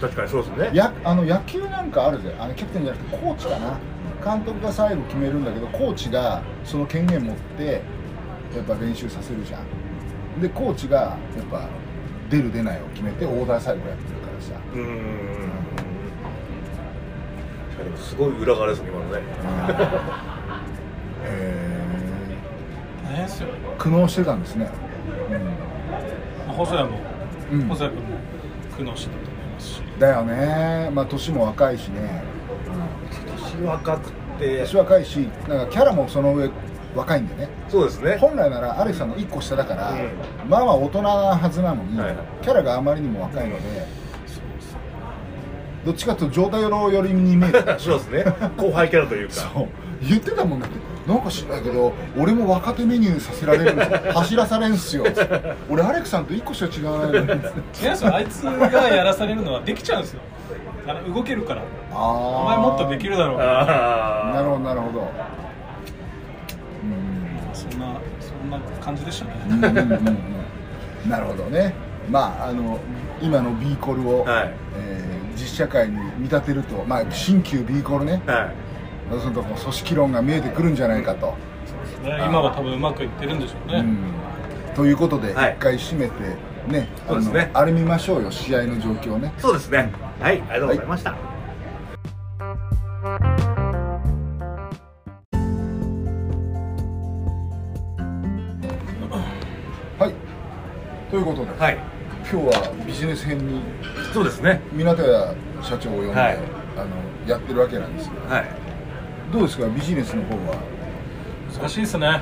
[0.00, 0.70] 確かにそうですね。
[0.72, 2.34] やあの野球なんかあるぜ。
[2.38, 3.78] あのキャプテンじゃなくてコーチかな。
[4.24, 7.82] 監督が最後決めるんだけどコーチがその権限持って
[8.54, 10.40] やっぱ練習させるじゃん。
[10.40, 11.68] でコーチがやっぱ
[12.28, 14.52] 出る出ないを決めてオーダー最後やってるからさ。
[14.74, 15.48] うーん
[17.96, 19.22] すごい裏側ですね今のね。
[21.24, 21.78] へ
[23.04, 23.80] 大変ですよ、 ー。
[23.80, 24.68] 苦悩してたんですね、
[26.46, 26.98] まあ細谷も、
[27.52, 27.62] うん。
[27.68, 28.16] 細谷君も
[28.76, 29.27] 苦悩してた
[29.98, 30.90] だよね。
[30.92, 32.22] まあ年も若いしね。
[33.54, 34.58] 年若くて。
[34.60, 35.16] 年若いし
[35.48, 36.50] なんかキャラもその上
[36.94, 37.48] 若いんでね。
[37.68, 38.16] そうですね。
[38.20, 40.48] 本来ならアレクさんの1個下だから、うん。
[40.48, 42.08] まあまあ大人なはずなのに、はい。
[42.08, 43.86] はいキャラがあまりにも若いので
[45.84, 48.24] どっちかというと状態寄りに見えてた そうですね。
[48.56, 49.34] 後輩キャラというか。
[49.34, 49.68] そう。
[50.02, 50.77] 言ってたもんだって
[51.08, 54.12] なんか知らないけど俺も若手メニューさせられるんですよ。
[54.12, 55.04] 走らされんすよ。
[55.70, 57.40] 俺アレクさんと1個しか違わないのに。
[58.12, 60.20] あいつがやらされるのはできちゃうんですよ。
[60.86, 61.62] あの動けるから。
[61.92, 61.98] あー。
[61.98, 65.10] お前もっとできるだろうなるほどなるほど。
[67.54, 67.86] そんな
[68.20, 71.10] そんな感じでしたね、うんうんうんうん。
[71.10, 71.74] なるほどね。
[72.10, 72.78] まああの
[73.22, 74.50] 今の B コルを、はい。
[74.78, 78.20] えー実社会に見立てると、まあ、新旧 B コルね。
[78.26, 78.67] はい
[79.10, 81.34] そうすると組織論が見えてくるんじゃないかと、
[82.02, 82.16] ね。
[82.26, 84.74] 今は多分うまくいってるんでしょうね、うん。
[84.74, 85.56] ということで一、はい。
[85.58, 86.12] 回締めて
[86.68, 87.50] ねあのそうですね。
[87.54, 89.32] あれ見ましょうよ試合の状況ね。
[89.38, 89.90] そうですね。
[90.20, 91.10] はいありがとうございました、
[99.98, 100.12] はい。
[101.10, 101.78] ということで、はい。
[102.30, 103.62] 今日はビジネス編に
[104.12, 104.60] そうですね。
[104.74, 106.38] 湊屋社長を呼んで、はい。
[106.76, 106.88] あの
[107.26, 108.28] やってるわけなんですけど。
[108.28, 108.67] はい
[109.32, 109.66] どうですか？
[109.68, 110.56] ビジネスの方は。
[111.58, 112.06] 難しいですね。
[112.06, 112.20] やっ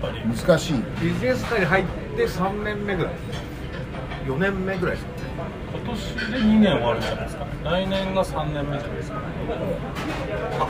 [0.00, 0.22] ぱり。
[0.24, 0.74] 難しい。
[1.02, 1.84] ビジネス界に入っ
[2.16, 3.12] て3年目ぐらい。
[4.26, 5.12] 4年目ぐらいですか
[5.74, 7.50] 今年で2年終わるじゃないですかね。
[7.64, 9.22] 来年が3年目じゃないですかね。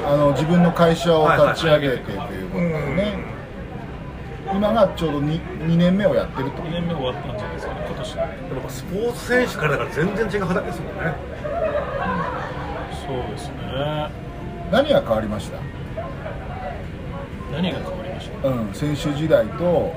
[0.06, 3.38] あの自分の会社を立ち上げてということでね。
[4.54, 6.62] 今がちょうど 2, 2年目をやってると。
[6.62, 8.14] 2年目終わったんじゃないですかね今年。
[8.14, 8.20] で
[8.62, 11.14] もスポーツ選手からだから全然違う畑ですもんね。
[13.06, 14.27] そうですね
[14.70, 15.58] 何が変わりました？
[17.52, 18.48] 何が変わりました？
[18.48, 19.94] うん、選手時代とこ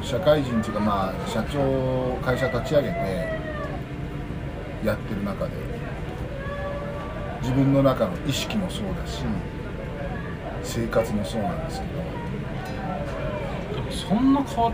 [0.00, 2.94] う社会人っていうか、まあ、社長会社立ち上げて
[4.84, 5.52] やってる中で
[7.42, 9.24] 自分の中の意識もそうだし
[10.62, 11.92] 生活もそうなんですけど。
[13.74, 14.72] でもそんな変わっ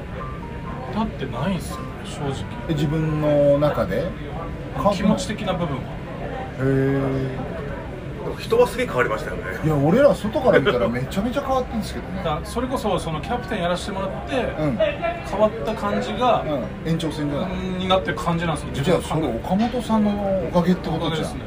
[0.92, 2.32] たってないんですよね正直。
[2.68, 4.04] で自分の中で？
[4.94, 5.82] 気持ち的な部分は。
[6.58, 6.68] へで
[7.36, 7.49] も
[8.40, 9.42] 人はすげえ変わりましたよね。
[9.62, 12.16] えいや俺ら外から見たらめちゃめちゃ変わってるんですけどね。
[12.18, 14.76] だからそれこそそのキャプテンやらせてもらって、うん。
[14.76, 16.90] 変わった感じが、うん。
[16.90, 17.50] 延長戦じゃない。
[17.52, 21.10] になってる感じなんですよじゃあそれ岡本さんのおかげっておことじゃん。
[21.10, 21.40] かげですね。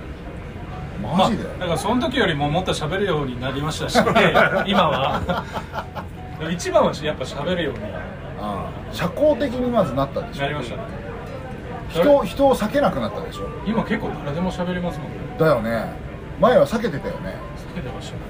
[1.02, 3.98] マジで、まあ、だからその時よりももっと喋るようになりましたし
[4.66, 5.44] 今は。
[6.52, 7.80] 一番はやっぱ喋るように。
[8.40, 8.94] ああ。
[8.94, 10.42] 社交的にまずなったでしょ。
[10.42, 10.78] なりました。
[10.78, 10.84] ね
[11.90, 13.48] 人人を避けなくなったでしょ。
[13.66, 15.18] 今結構誰でも喋りますもんね。
[15.38, 16.03] だよね
[16.40, 17.36] 前は避けてたよね。
[17.74, 18.22] 避けてましたね。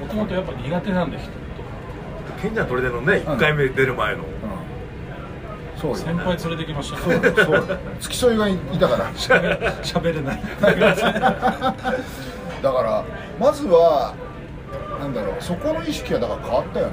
[0.00, 1.32] もともとやっぱ苦手なんで人と
[2.40, 4.28] 賢者の砦のね1回目出る前の、うん。
[5.76, 7.64] そうよ先輩連れてきましたそうよそうよ。
[8.00, 9.12] 付き添いがいたから。
[9.14, 10.42] 喋れない。
[12.62, 13.04] だから
[13.38, 14.14] まずは
[14.98, 16.92] なんだろうそこの意識はだから変わったよね。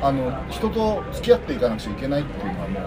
[0.00, 2.82] あの人と付き合っていかなくちゃいけないっていうのはもう、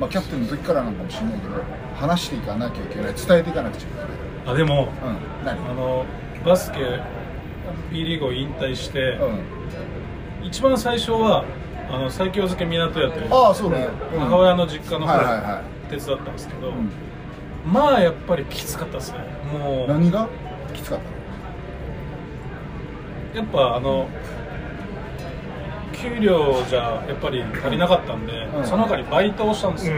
[0.00, 1.54] まあ、キャプテンの時からなんかもしれないけど
[1.94, 5.58] 話していかなきゃいけない伝えていかなくちゃいけないあでもうん何？
[5.58, 6.04] あの
[6.44, 6.78] バスケ
[7.90, 10.46] B リーグを引退して、うん。
[10.46, 11.44] 一番最初は
[11.90, 14.20] あの最強漬け港屋というああそうね、うん。
[14.20, 16.90] 母親の実家の方はいはいは手伝ったんですけど、うん。
[17.66, 19.18] まあやっぱりきつかったですね。
[19.52, 20.28] もう何が？
[20.74, 21.14] きつかったの？
[23.34, 24.08] やっぱあの
[25.92, 28.66] 給料じゃやっぱり足りなかったんで、うん。
[28.66, 29.94] その他にバイトをしたんですよ、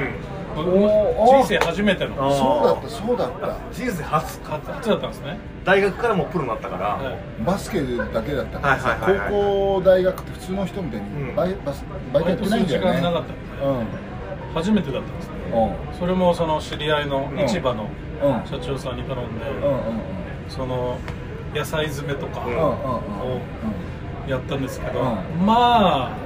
[0.63, 2.15] 人生初めての。
[2.31, 3.57] そうだったそうだった。
[3.73, 7.19] 人生初初だったんですね、大学からもプロになったから、はい。
[7.45, 8.59] バスケだけだった。
[8.59, 9.31] からさ、はいはいはいはい。
[9.31, 11.37] 高校大学って普通の人みたいにうん。
[11.37, 12.87] バイ,、バスバイトやってないんだよね。
[12.87, 13.33] バイトする時間なかった。
[13.33, 13.91] ん。
[13.93, 14.07] で
[14.55, 15.33] 初めてだったんですね。
[15.53, 15.99] うん。
[15.99, 17.89] それもその知り合いの市場の
[18.23, 18.37] うん。
[18.37, 19.81] うん社長さんに頼んで、うんうんうん。
[20.49, 20.99] その
[21.55, 22.63] 野菜詰めとかうんうんうん。
[22.63, 23.41] うんを
[24.29, 25.05] やったんですけど、う
[25.45, 26.17] まあ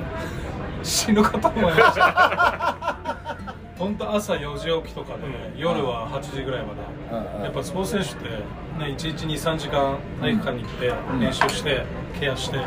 [0.83, 2.97] 死ぬかと思いました
[3.81, 5.59] 本当朝4時起きとかで、うん。
[5.59, 6.81] 夜は8時ぐらいまで。
[7.43, 11.21] やっぱスポーツ選手って、ね、1日23時間体育館に行ってん。
[11.21, 11.87] 練習して
[12.21, 12.59] ケアして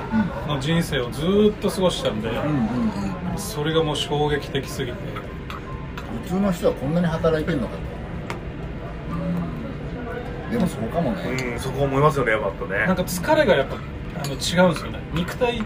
[0.47, 3.37] の人生をずーっと過ごしたんで、うんうんうん。
[3.37, 4.97] それがもう衝撃的すぎて。
[6.23, 7.79] 普通の人はこんなに働いてんのかと。
[10.47, 10.51] うん。
[10.51, 12.87] でもそうかもね、うん、そこ思いますよねヤバッとね。
[12.87, 14.99] なんか疲れがやっぱあの違うんですよね。
[15.13, 15.61] 肉体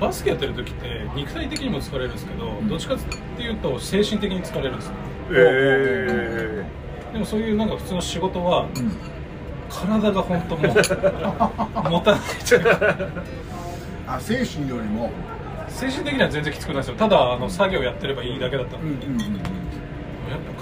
[0.00, 2.68] バスケやってる時って肉体的にも疲れるんですけど、ん。
[2.68, 2.98] どっちかっ
[3.36, 4.92] ていうと精神的に疲れるんですよ。
[5.32, 6.64] え
[7.12, 8.92] でもそういうなんか普通の仕事はうん。
[9.68, 10.76] 体が本当もう
[11.90, 12.96] 持たないというか。
[14.06, 15.10] あ精神よりも。
[15.68, 16.94] 精神的には全然きつくないですよ。
[16.94, 19.18] ただあの作業やってればいいだけだったんで、うんうん。
[19.18, 19.28] やっ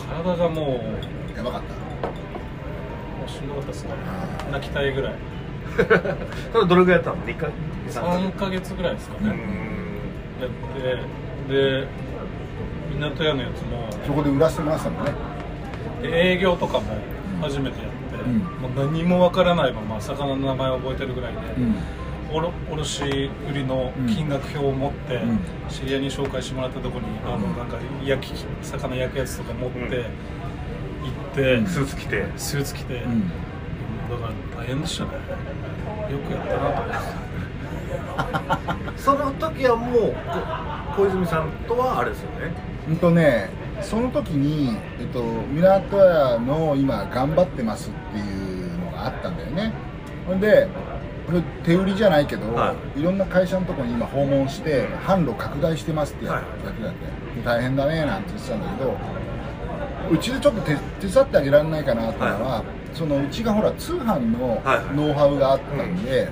[0.08, 0.80] ぱ体がも
[1.34, 3.90] うやばかっもうしんどかったですね。
[4.48, 5.12] あ泣きたいぐらい。
[5.76, 6.16] ー、
[6.52, 7.48] それどれぐらいやったの？2か
[7.88, 9.34] 3ヶ月ぐらいですかね、うん。
[10.40, 10.50] やっ
[11.48, 11.86] てで
[12.94, 13.88] 港屋のやつも。
[13.90, 15.12] たそこで売らせてもらってたのね。
[16.02, 16.96] で営業とかも
[17.40, 17.90] 初めてやっ
[18.24, 18.38] て、うん。
[18.38, 21.74] もう何もわからないまま魚の名前を覚えてるぐらいで、うん。
[22.32, 25.38] おろ卸売りの金額表を持って、うん。
[25.68, 29.92] 知り合いに紹介してもらったとこに、あのなんか焼き魚焼くやつとか持って、うん。
[29.92, 30.02] 行っ
[31.34, 32.24] て、スーツ着て。
[32.36, 33.28] スーツ着て、うん。
[33.28, 35.10] だから大変でしたね。
[36.10, 37.23] よくやったなと思って
[38.96, 40.14] その時はもう
[40.96, 42.52] こ小泉さんとはあれですよね？
[42.88, 43.50] うんとね
[43.82, 49.72] その時に、えっと、港屋の今頑張ってますっていうのがあったんだよね。
[50.26, 50.68] ほんで
[51.26, 53.02] これ手売りじゃないけど、、はい。
[53.02, 56.82] ろんな会社のところに今訪問して販路拡大してますってやはいやって。
[56.82, 58.96] たんで大変だねなんて言ってたんだけど
[60.10, 64.94] うちでちょっと手手伝ってあげられないかなっていうのは、そのうちがほら通販のはいはい。
[64.94, 66.28] ノウハウがあったんで、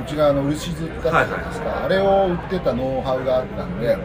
[0.00, 3.96] うちがあの漆図だったじゃないですか、あれを売ってたノウハウがあったんで、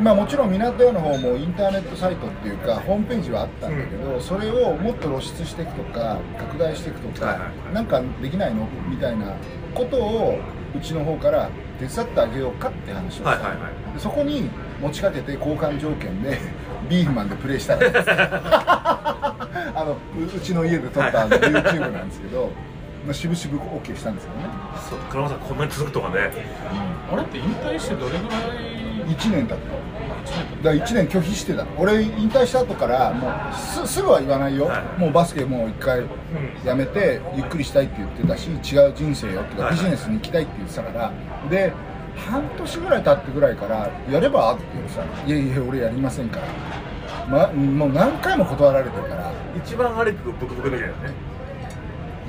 [0.00, 9.34] まあ、もちろん港屋の方もインターネットサイトっていうかホームページはあったんだけど、それをもっと露出していくとか拡大していくとか、はいはいなんかできないのみたいな
[9.74, 10.38] ことを
[10.76, 13.56] うちの方から手伝ってあげようかって話をした、はいはいは
[13.90, 13.94] い。
[13.94, 16.38] でそこに持ちかけて交換条件で
[16.88, 17.80] ビーフマンでプレイしたら
[19.74, 22.50] あのううちの家で撮ったあの YouTube なんですけど
[23.04, 24.46] まあ、渋々 OK したんですけどね、
[24.88, 26.30] そう倉山さんこんなに続くとかね。
[27.10, 28.40] あれって引退してどれぐらい
[29.08, 29.64] ？1年経って
[30.22, 31.66] 一年だから1年拒否してた。
[31.78, 35.00] 俺引退した後からもうすすぐは言わないよ、はい。
[35.00, 36.04] もうバスケもう一回
[36.64, 38.58] やめてゆっくりしたいって言ってたし違う
[38.94, 39.74] 人生よっていうかはい。
[39.74, 41.12] ビジネスに行きたいって言ってたから。
[41.48, 41.72] で
[42.16, 46.40] 半年ぐらい経ってぐらいからやればって言うさいやいや俺やりませんか
[47.30, 51.14] ら、ま、もう何回も断られてるから、一番あれブクブクの時だよね、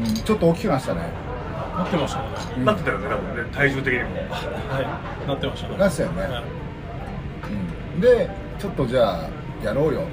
[0.04, 1.02] うん、ちょっと大きくなってたね。
[1.78, 2.28] なってましたね。
[2.58, 2.66] うん。
[2.66, 4.10] なってたよね多分ね体重的にも。
[4.10, 5.28] はい。
[5.28, 5.78] なってましたね。
[5.78, 6.22] なってたよね。
[6.22, 6.44] はい。
[7.96, 8.02] うん。
[8.02, 9.30] でちょっとじゃあ
[9.64, 10.04] やろうよ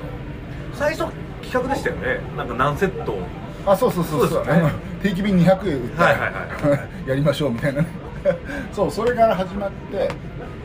[0.74, 2.20] 最初企画でしたよね。
[2.36, 3.12] なんか何セット。
[3.12, 3.18] と
[3.66, 4.44] あそうそうそうそう。
[4.46, 4.72] ですよね。
[5.02, 7.88] 定期便200円売って、はいはいは やりましょうみたいなね。
[8.72, 10.08] そうそれから始まって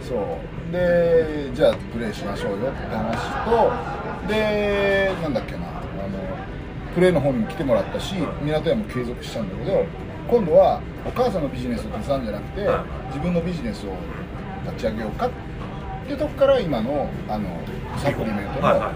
[0.01, 0.73] そう。
[0.73, 5.72] でじゃあプレーしましょうよって話とでなんだっけな
[6.93, 9.86] プレーの方にも来てもらったし港屋も継続したんだけど
[10.27, 13.91] 今度はお母さんのビジネスを手伝うんじゃなくて、はい自分のビジネスを
[14.65, 15.29] 立ち上げようかっ
[16.08, 17.47] ていうとこから今のあの
[17.97, 18.91] サプリメントの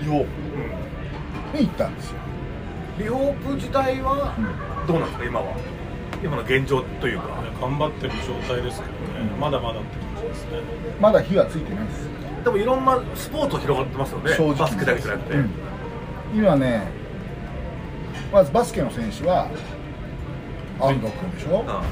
[0.00, 0.26] リホーい、
[1.52, 2.18] プに行ったんですよ、
[2.98, 4.40] うん、リホープ自体はう
[4.84, 4.86] ん。
[4.86, 5.56] どうなんですか今は？
[6.22, 7.42] 今の現状というか。
[7.60, 9.30] 頑張ってる状態ですけどね。
[9.40, 10.60] まだまだって感じですね。
[11.00, 12.08] まだ火はついてないです。
[12.44, 14.34] でもいろんなスポーツ広がってますよね。
[14.34, 15.50] 正直バスケだけじゃなくて、うん。
[16.34, 16.82] 今ね
[18.32, 19.46] まずバスケの選手は
[20.80, 21.64] 安藤君でしょ？
[21.68, 21.82] あ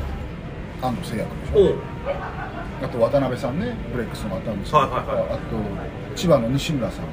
[0.83, 1.79] 安藤聖也君でしおょう。
[2.83, 5.35] あと渡辺さんねブレックスの渡辺さんとか、はいはいはい。
[5.35, 7.05] あと千葉の西村さん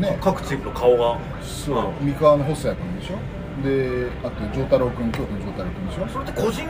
[0.00, 0.18] だよね。
[0.22, 1.20] 各チームの顔が。
[1.42, 1.92] そう。
[2.00, 3.18] 三河の細谷君でしょ？
[3.62, 6.08] であと丈太郎君京都の丈太郎君でしょ？
[6.08, 6.66] それって個人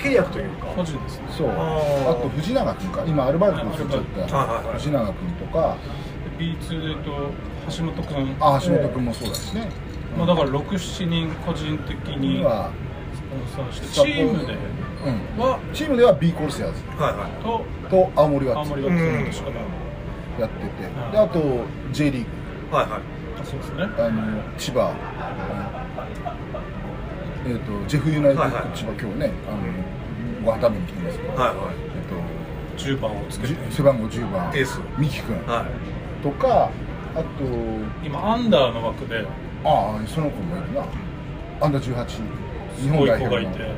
[0.00, 0.66] 契約というか。
[0.66, 1.28] 個人ですね。
[1.30, 1.48] そう。
[1.48, 3.04] あと藤永君か。
[3.06, 4.78] 今アルバルクに移っちゃっはいはいたはい。
[4.78, 5.76] 藤永君とか。
[6.36, 7.30] B2 で言うと
[7.70, 8.36] 橋本君。
[8.40, 9.70] あ橋本君もそうだしね
[10.16, 12.70] まあだから67人個人的には
[13.14, 13.20] ス
[13.56, 15.42] ポンサーしてチームでうん。
[15.42, 16.80] はチームでは B コルセアーズ。
[17.02, 17.30] はいはい。
[17.42, 18.86] とと青森ワッツ青森
[20.40, 21.12] やってて、うん。
[21.12, 21.40] であと
[21.92, 22.24] J リー
[22.70, 22.76] グ。
[22.76, 23.00] はいはい。
[23.44, 23.82] そうですね。
[23.84, 24.92] あの千葉、
[27.46, 28.76] えー、とジェフユナイテッドはいはい。
[28.76, 29.58] 千葉今日ねあの、
[30.44, 31.96] ご飯食べに来てますけど、はいはえ
[32.76, 33.70] 10番をつー、とけて。
[33.70, 34.46] じ背番号10番。
[34.54, 34.80] エース。
[34.98, 35.36] 三木君。
[35.36, 36.22] いはい。
[36.22, 36.70] とか
[37.14, 37.24] あと
[38.04, 39.24] 今アンダーの枠で
[39.66, 40.84] ああその子もいるな。
[41.60, 42.12] アンダー18日
[42.80, 43.30] すごい本代表の。
[43.30, 43.74] 子がいて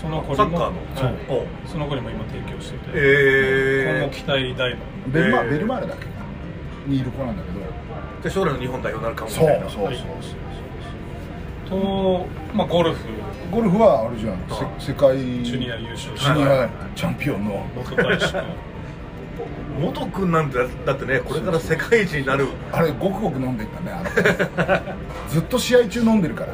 [0.00, 0.64] その子にもサッカーの？
[0.66, 1.46] はい。
[1.66, 2.90] その子にも今提供してて。
[2.94, 4.76] え今後期待大の。
[5.08, 5.50] ベルマ,、えー。
[5.50, 6.06] ベルマーレだっけ
[6.90, 7.60] にいる子なんだけど。
[7.60, 11.80] じゃあ将来の日本代表になるかもしそうれないそうそうはいそう。
[11.80, 13.08] と、まあ、ゴルフ。
[13.50, 14.38] ゴルフはあれじゃん。
[14.78, 15.16] 世界。
[15.18, 17.64] ジュニア優勝ジュニはいアチャンピオンの。
[17.74, 18.42] 元大使君
[19.78, 22.46] 元君なんてだってねこれから世界一になる。
[22.72, 24.94] あれごくごく飲んでいったねあの。
[25.28, 26.52] ずっと試合中飲んでるから、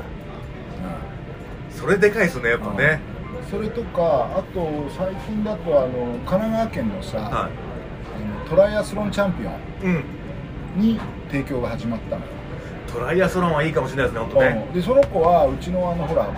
[1.70, 3.00] それでかいですねやっぱね。
[3.50, 5.88] それとかあと最近だとあの
[6.24, 7.48] 神奈川県のさ、はあ
[8.44, 9.50] のトライアスロンチャンピオ
[9.88, 10.04] ンいうん。
[10.76, 12.28] に提供が始まったのよ、
[12.87, 14.66] トライアスロンはいいかもしれないですね本当ね。
[14.68, 14.74] うん。
[14.74, 16.28] でその子はうちのあのほら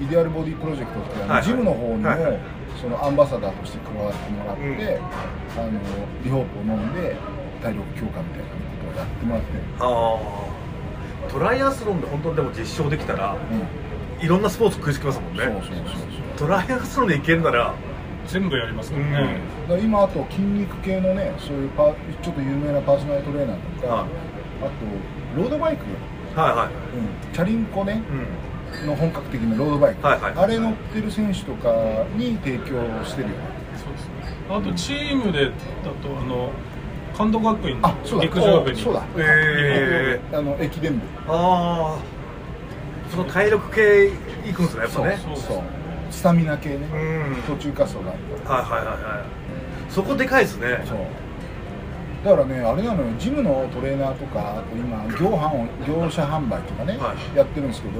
[0.00, 1.42] イデアルボディプロジェクトってはいはい。
[1.44, 2.38] ジムの方にも、はいはい
[2.80, 4.72] そのアンバサダーとして加わってもらって、うん。
[4.72, 5.80] あの
[6.24, 7.16] リホープを飲んで
[7.62, 8.56] 体力強化みたいなこ
[8.92, 9.52] とをやってもらって。
[9.52, 10.18] る、あ
[11.28, 14.24] あトライアスロンで本当にでも実証できたらうん。
[14.24, 15.44] いろんなスポーツ食いつきますもんね。
[15.44, 15.76] そうそうそうそう。
[16.38, 17.74] トライアスロンでいけるなら
[18.26, 24.06] 全部やりますからね、だから今あと筋肉系のねそういうパーちょっと有名なパーソナルトレーナーとか、はい。
[24.62, 25.84] あとロードバイク、
[26.38, 27.34] はいはい。
[27.34, 28.02] チャリンコね。
[28.10, 28.26] うん
[28.86, 31.72] の本格的なロードバイク、はいはいあれ乗ってる選手とか
[32.16, 33.34] に提供してるよ。
[33.34, 33.34] ね
[33.76, 34.12] そうですね。
[34.48, 35.52] あとチームでだ
[36.02, 36.50] とあの
[37.16, 38.24] 監督学院あそうだ。
[38.24, 39.04] 陸上部にそうだ。
[39.16, 41.00] えあの駅伝部。
[41.28, 41.98] ああ
[43.10, 44.06] その体力系
[44.48, 45.18] いくんですねやっぱね。
[45.22, 45.36] そう。
[45.36, 45.62] そう。
[46.10, 47.42] スタミナ系ね、うん。
[47.42, 48.14] 途中滑走が
[48.46, 49.24] あはいはいはいは
[49.88, 49.92] い。
[49.92, 50.70] そこでかいですね。
[50.70, 50.98] らそう。
[52.24, 53.08] だからねあれなのよ。
[53.18, 57.36] ジムのトレーナーとかあと今業販を業者販売とかね、はい。
[57.36, 57.94] やってるんですけど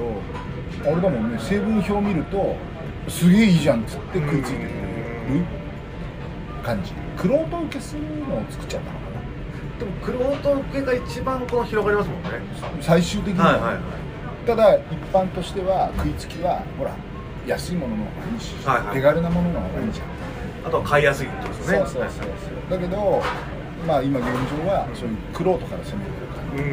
[0.85, 2.55] あれだもんね成分表見ると
[3.07, 5.45] すげえいいじゃんっつって食いついてくれる
[6.63, 6.93] 感じ。
[7.17, 9.21] クロート受けするのを作っちゃったのかな。
[9.79, 12.29] でもクロート系が一番この広がりますもんね。
[12.81, 13.81] 最終的には、はいはいはい。
[14.45, 16.91] ただ一般としては食いつきはほら
[17.47, 18.95] 安いものの方がいいし、はいはい。
[18.95, 20.07] 手軽なものの方がいいじゃん、
[20.67, 21.89] あとは買いやすいってことですよね。
[21.89, 22.25] そうそうそう
[22.69, 22.79] そう。
[22.79, 23.23] だけど
[23.87, 26.63] まあ今現状はそういうクロートから攻めてる感じ。
[26.63, 26.65] う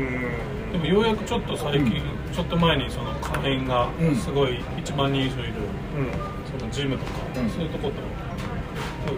[0.44, 4.16] んでもようやくちょっと最近、ちょっと前にその会員がうん。
[4.16, 5.52] すごい1万人以上いる、
[5.96, 6.60] うん。
[6.60, 7.50] そのジムとか、うん。
[7.50, 7.94] そういうとこと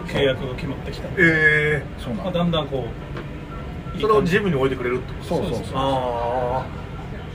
[0.07, 2.31] 契約が決まってきたので、えまあ、そうなんだ。
[2.31, 5.75] だんだんこうえそれをジムに置いてくれるってことそうそうそうそう。
[5.75, 6.65] あ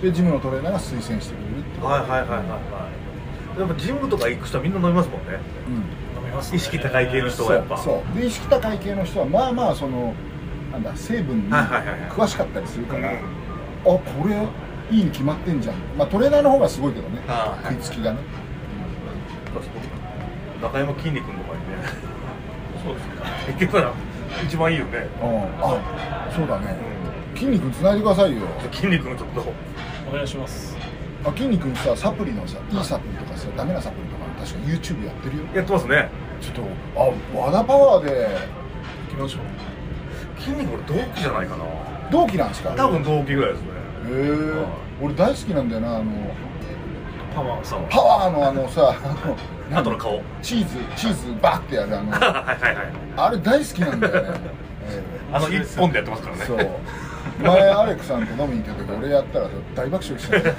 [0.03, 2.89] でジムのトレーナーが推薦してくれるっていうあはいはいはいはいは
[3.57, 3.61] い。
[3.61, 5.39] やっぱジムとか行く人はみんな飲みますもんね。
[5.69, 5.75] うん。
[5.75, 5.83] 飲
[6.25, 6.57] みますね。
[6.57, 7.77] 意識高い系の人はやっぱ。
[7.79, 8.19] そう。
[8.19, 10.15] で意識高い系の人はまあまあその
[10.73, 12.11] なんだ成分にはいはいはいはい。
[12.11, 13.17] 詳しかったりするから、うん。
[13.17, 13.21] あ
[13.85, 14.37] これ
[14.91, 15.77] いいに決まってんじゃん。
[15.99, 17.23] まあトレーナーの方がすごいけどね。
[17.29, 18.19] ああ食いつきがね。
[20.63, 21.77] 中山きんに君とかにね。
[22.85, 23.13] そうですね。
[23.59, 23.93] 結局は
[24.45, 25.07] 一番いいよね。
[25.23, 25.65] うん。
[25.65, 25.77] あ
[26.35, 26.77] そうだね。
[27.35, 28.43] 筋肉つないでくださいよ。
[28.73, 29.53] 筋肉のちょっと。
[30.11, 30.77] お願いします。
[31.25, 35.43] あ筋肉さサプリのさいいサプリとかさダメなサプリとか確か YouTube やってるよ。
[35.55, 36.09] やってますね。
[36.41, 36.63] ちょっと
[37.37, 38.29] あ和田パワーで。
[39.11, 40.41] 行きましょう。
[40.41, 41.65] 筋肉俺同期じゃないかな。
[42.11, 42.71] 同期なんですか？
[42.77, 43.69] 多分同期ぐらいですね
[45.03, 46.13] 俺大好きなんだよなあの
[47.35, 48.95] パワーさんパワーのあのさ
[49.73, 50.23] あの顔。
[50.43, 54.41] チーズチーズバッてやるあのはいはいはいあれ大好きなんだよね、
[55.33, 56.45] あの一本でやってますからね。
[56.45, 56.59] そう。
[57.43, 60.43] 前アレックさんと飲みに行った時俺やったら大爆笑したよ。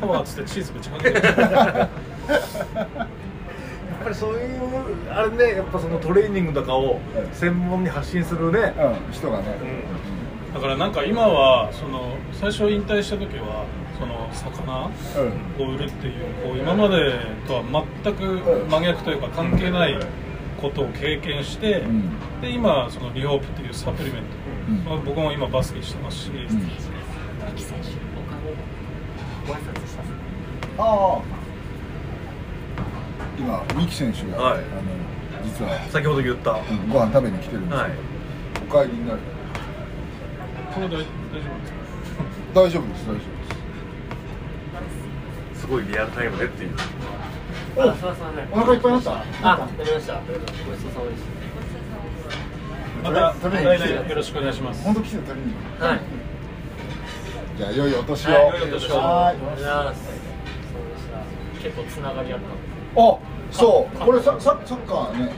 [0.00, 1.88] パワーっつってチーズぶちかけてやっ
[4.02, 4.58] ぱりそういう
[5.12, 6.98] あれねやっぱそのトレーニングとかを
[7.32, 8.74] 専門に発信するね。
[8.78, 9.44] うん人がね、
[10.54, 13.66] だからなんか今はその最初引退した時は
[13.98, 14.90] その魚
[15.58, 15.72] うん。
[15.72, 17.12] を売るっていうこう今まで
[17.46, 17.62] とは
[18.02, 19.98] 全く真逆というか関係ない
[20.60, 22.40] ことを経験して、うん。
[22.40, 24.22] で今そのリホープっていうサプリメン
[24.68, 24.84] うん。
[24.84, 26.36] ト、まあ僕も今バスケしてますし、うん。
[26.38, 26.48] 三
[27.54, 28.40] 木選手、お顔
[29.46, 29.94] ご挨拶し
[30.76, 30.82] た？
[30.82, 31.20] ああ。
[33.38, 34.58] 今三木選手が、はい。
[34.58, 34.64] あの
[35.44, 36.88] 実は、先ほど言った、うん。
[36.88, 38.84] ご飯食べに来てるんですけど、はい。
[38.84, 39.20] お帰りになる
[40.78, 43.12] これ大大丈夫ですか？
[43.12, 43.24] 大丈夫で
[45.54, 45.66] すす。
[45.66, 46.70] ごいリアルタイムでっていう。
[47.76, 48.52] 夫ですあ、すみません。
[48.52, 49.52] お腹いっぱいになった？
[49.52, 50.14] あ、食べました。
[50.14, 50.26] ごち
[50.82, 51.20] そうさまでし
[53.02, 53.68] また食べに来
[54.08, 54.84] よろしくお願いします。
[54.84, 55.52] 本当来て取りに。
[55.78, 55.86] た。
[55.86, 56.00] はい。
[57.58, 58.96] じゃあ良いお年を、はい良いお年を。
[58.96, 59.36] はい。
[59.36, 59.62] ます。
[59.62, 60.14] そう
[60.94, 61.18] でした。
[61.64, 62.54] 結構つながりあったんで
[62.96, 63.18] あ
[63.50, 63.96] そう。
[63.98, 65.32] これサササッカーね。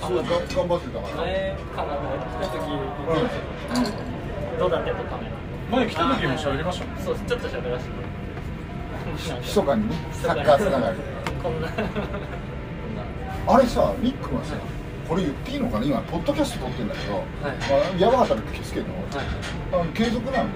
[0.00, 1.16] すごいが頑張ってたから。
[1.16, 1.86] 前から
[2.40, 2.58] 来た時
[4.66, 5.30] うだってとカメラ。
[5.70, 7.92] 前来た時も喋りましたもんそう、ちょっと喋らせて。
[9.40, 11.02] 密かにねサッカーつながりで
[11.42, 11.68] こんな。
[11.68, 11.90] こんな
[13.46, 14.54] あれさニックはさ
[15.08, 15.86] これ言っていいのかな？
[15.86, 17.28] 今ポッドキャスト撮ってんだけど、はいま
[17.96, 19.02] あ、やばかったら消すけど、はい。
[19.72, 20.48] あの継続なの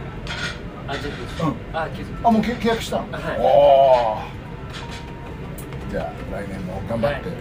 [0.87, 1.09] あ、全部。
[1.09, 2.29] うんあ、気づく。
[2.29, 7.37] あもうけ契約したの、はいおーじゃあ来年も頑張って、はい。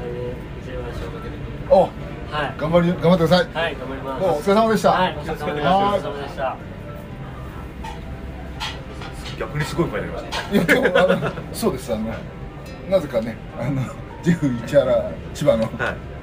[0.66, 1.36] 十万勝かけて。
[1.70, 1.90] お
[2.34, 2.56] はい。
[2.58, 4.22] 頑張り頑張ってください、はい、頑張ります。
[4.22, 4.92] どうもお疲れ様でした。
[4.92, 5.78] はい、お疲れ様でした。
[5.78, 6.58] お疲れ様でした。
[9.38, 11.94] 逆にすごい声になりましたいや今日あの そうです。
[11.94, 12.14] あの
[12.90, 13.82] なぜかねあの
[14.24, 15.72] ジェフ市原千葉のはい。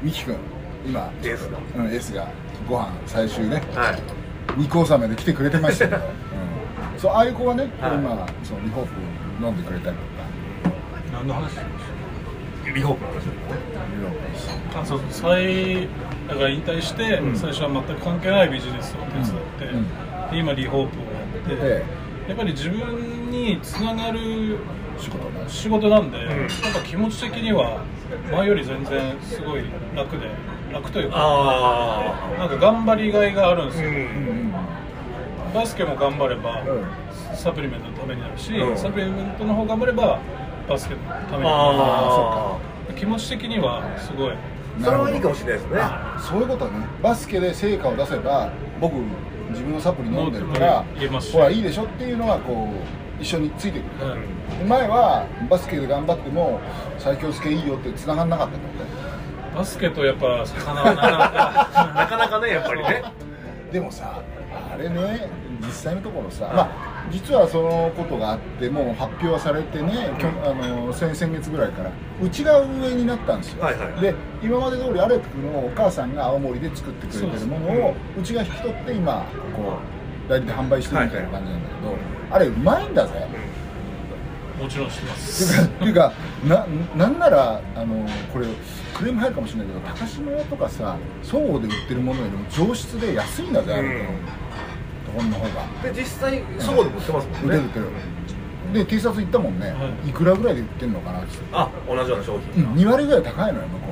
[0.02, 0.36] 美樹君
[0.84, 1.58] 今エースが。
[1.76, 2.26] うん、エースが
[2.68, 4.02] ご飯最終ねはい。
[4.56, 6.00] 肉納めで来てくれてましたけど、
[6.92, 7.94] うん、そうああいう子がね、はい。
[7.94, 10.74] 今そのリホープ飲んでくれたりとか。
[11.12, 11.54] 何の話
[12.72, 13.34] リホープの話ですね。
[13.96, 15.10] リホープしあそうそう。
[15.10, 15.88] 再
[16.28, 17.36] だから引退して、うん。
[17.36, 21.84] 最初は全く関係ないビジネスを手伝って、今リホープをやって、え
[22.28, 24.58] やっぱり自分につながる
[24.98, 26.28] 仕事ね仕事なんで、ん。
[26.28, 26.48] なんか
[26.84, 27.82] 気持ち的には
[28.30, 29.64] 前より全然すごい
[29.96, 30.28] 楽で
[30.72, 34.54] 楽というかあなんか頑張りがいがあるんですうよ、うんん。
[35.52, 37.36] バスケも頑張れば、うん。
[37.36, 38.76] サプリメントのためになるし、うん。
[38.76, 40.20] サプリメントの方頑張れば
[40.70, 41.42] バスケのために。
[41.42, 44.32] なある気持ち的にはすごい。
[44.32, 45.78] あそれはいいかもしれないですね。
[45.80, 48.94] あそういうことねバスケで成果を出せば僕
[49.50, 50.84] 自分のサプリ飲んでるから
[51.32, 52.68] ほらいいでしょっていうのがこ
[53.18, 56.60] う一緒についてくる、うんで前はバスケで頑張っても
[56.98, 58.66] 最強付けいいよって繋がんなかったって。
[58.66, 58.84] こ
[59.52, 63.02] とバスケとやっぱ魚はなかなか なかなかねやっぱりね。
[63.72, 64.20] でもさ
[64.72, 65.28] あれね
[65.60, 66.68] 実際のところさ、まあ、
[67.10, 70.10] 実はそのことがあってもう発表はされてね、
[70.44, 71.92] あの先先月ぐらいから
[72.22, 74.00] うちが運営になったんですよ、はいはい。
[74.00, 79.24] で今まで通りアレックのお母さんが青森で作ってくれてるものをうちが引き取って今
[79.56, 79.78] こ
[80.26, 81.96] う代理で販売してるみたいな感じなんだけど、
[82.30, 83.26] あれうまいんだぜ、
[84.60, 85.64] もちろんしてます。
[85.64, 86.12] っていうか
[86.46, 88.46] ななんならあのこれ
[88.94, 93.88] クレーム入るかもしれないけど高島屋とかさ総合で売ってるものよりも上質で安いんだぜあれ。
[93.88, 94.49] のと
[95.10, 95.92] ころの方が。
[95.92, 97.56] で実際そこでも売ってますもんね。
[97.56, 98.84] 売ってる売ってる。
[98.84, 99.74] で T シャツ行ったもんね、は
[100.06, 100.10] い。
[100.10, 101.28] い、くらぐらいで売ってんのかなって。
[101.52, 103.86] あ同じような商うん品2割ぐらい高いのよ向こ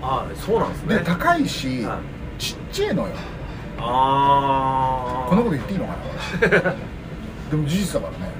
[0.00, 0.94] うのああそうなんですね。
[0.96, 1.98] 方がで高いし、は
[2.38, 2.40] い。
[2.40, 3.14] ちっちゃいのよ。
[3.78, 5.92] ああこんなこと言っていいのか
[6.62, 6.74] な？
[7.50, 8.32] でも事実だからね。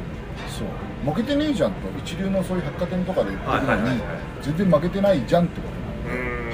[0.49, 1.11] そう。
[1.11, 3.99] 負けてねえじゃんと一流のそういう百貨店とかで言ってるのに、はい
[4.43, 5.69] 全然負けてないじゃんってこ
[6.07, 6.53] となのうーん。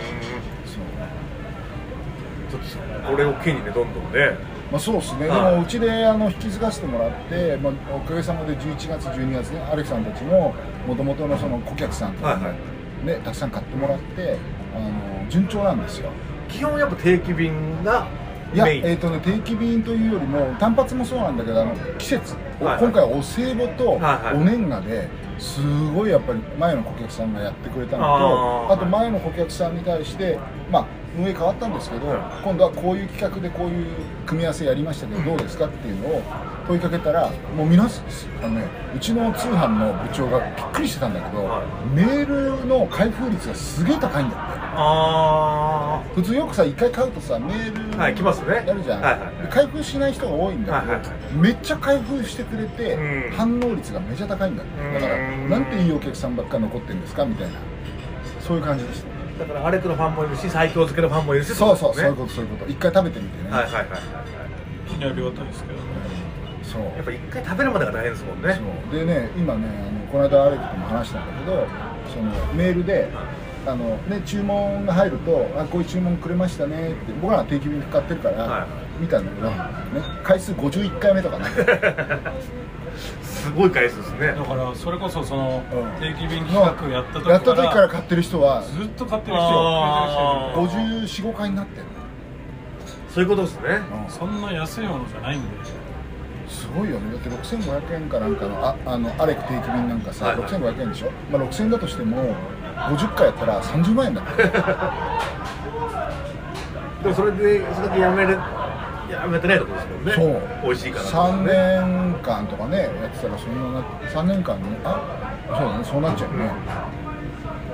[0.65, 0.83] そう。
[2.51, 4.39] ちょっとこれを機にねどんどんね
[4.71, 5.51] まあ、そうですね、はい。
[5.51, 10.55] でもうちであの引き継がせてもらって、まあ、おかげさまで11月、12月ね、アレクさんたちも
[10.87, 12.53] もともとのその顧客さんとかに、はい。
[12.53, 12.59] は
[13.05, 14.37] ね、たくさん買ってもらって
[14.75, 16.11] あの順調なんですよ。
[16.49, 18.07] 基本やっぱ定期便が
[18.53, 22.79] いや、えーとね、定期便というよりも単発もそうなんだけどあの季節、はいはい。
[22.81, 23.99] 今回はお歳暮とお
[24.45, 25.09] 年賀で
[25.39, 25.61] す
[25.95, 30.39] ごいやっぱり前の顧客さんがやってくれたのとあと前の顧客さんに対して
[30.71, 30.87] まあ
[31.19, 33.87] 運営変わったんですけど、はい今度はこういう企画でこういう
[34.27, 36.23] 組み合わせやりましたけどどうですかっていうのを
[36.67, 38.05] 問いかけたらもう皆さん
[38.45, 41.97] あの、ね、うちの通販の部長がびっくりしてたんだけど、はい。
[41.97, 44.61] メールの開封率がすげえ高いんだって。
[44.83, 48.65] あ普通よくさ1回買うとさメールはい来ますね。
[48.67, 53.31] やるじゃん、はいはいで開封しない人が多いんだけど、はいはいはめっちゃ開封してくれて、うん。
[53.33, 54.95] 反応率がめちゃ高いんだって。
[54.95, 55.51] だからうん。
[55.51, 57.55] なんていいお客さんばっか残ってるんですかみたいな。
[58.41, 59.09] そういう感じでした。
[59.09, 62.71] ーだからアレクのファンもいるし最強漬けのファンもいるしそうそうそういうねことそういうこと。
[62.71, 63.99] 一回食べてみてね、はいはいはいはい。
[63.99, 65.81] ありがたいですけどね
[66.63, 66.83] そう。
[66.83, 68.61] やっぱ一回食べるまでが大変ですもんね。
[68.91, 68.99] そう。
[68.99, 71.67] でね今ねあのこの間アレクとも話したんだけど
[72.13, 73.09] そのメールで
[73.67, 79.01] あの、ね、注文が入ると「あこういう注文くれましたね」って僕らは定期便買ってるから、はい。
[79.01, 79.55] 見たんだけど、ね、
[80.23, 81.47] 回数51回目とかね
[83.41, 84.27] すごい回数ですね。
[84.29, 86.01] だからそれこそそのうん。
[86.01, 90.61] 定期便企画やった時やった時かからら買ってる人はずっと買ってる人あー。
[90.61, 91.87] 増えてる人いる545回になってる
[93.09, 93.81] そういうことですね。
[94.05, 94.11] うん。
[94.11, 95.49] そんな安いものじゃないんで
[96.49, 97.13] すごいよね。
[97.13, 100.39] だって6500円かなんかのああのアレク定期便なんかさ、はい。
[100.39, 102.35] はい6500円でしょ、まあ、6000円だとしても
[102.77, 104.95] 50回やったら30万円だから。
[107.03, 108.37] でもそれでそれだけやめれ
[109.11, 110.13] やめてないところですもんね。
[110.13, 110.67] そう。
[110.67, 116.51] 美味しいから3年間とかねやってたらそんなな3年間にあそうだねそうなっちゃうよね。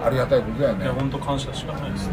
[0.04, 0.84] ありがたいことだよね。
[0.84, 2.12] いや本当感謝しかないですね。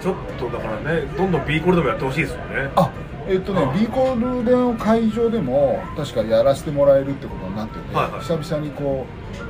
[0.00, 2.70] ちょっとだからねどんどん B コールでもやってほしいですよね。
[2.76, 2.90] あ
[3.28, 8.20] えっ、とね、うん B コールでの会場でも確かやらせてもらえるってことになってて、はいはい。
[8.20, 9.06] 久々にこ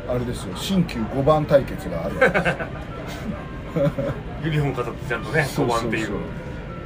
[0.08, 2.66] うあれですよ新旧5番対決があるわけですよ。
[4.44, 5.68] ユニフォーム飾ってちゃんとね5そう。
[5.70, 6.10] そうそう番っていう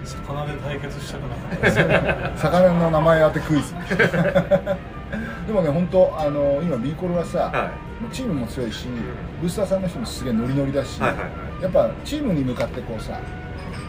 [0.07, 3.75] 魚で対決したくない魚の名前当てクイズ。
[5.47, 8.89] でもね本当あの今コールはさ、はもうチームも強いし
[9.41, 11.27] ブースターさんの人もすげえノリノリだし、はいはいは
[11.63, 13.19] やっぱチームに向かってこうさ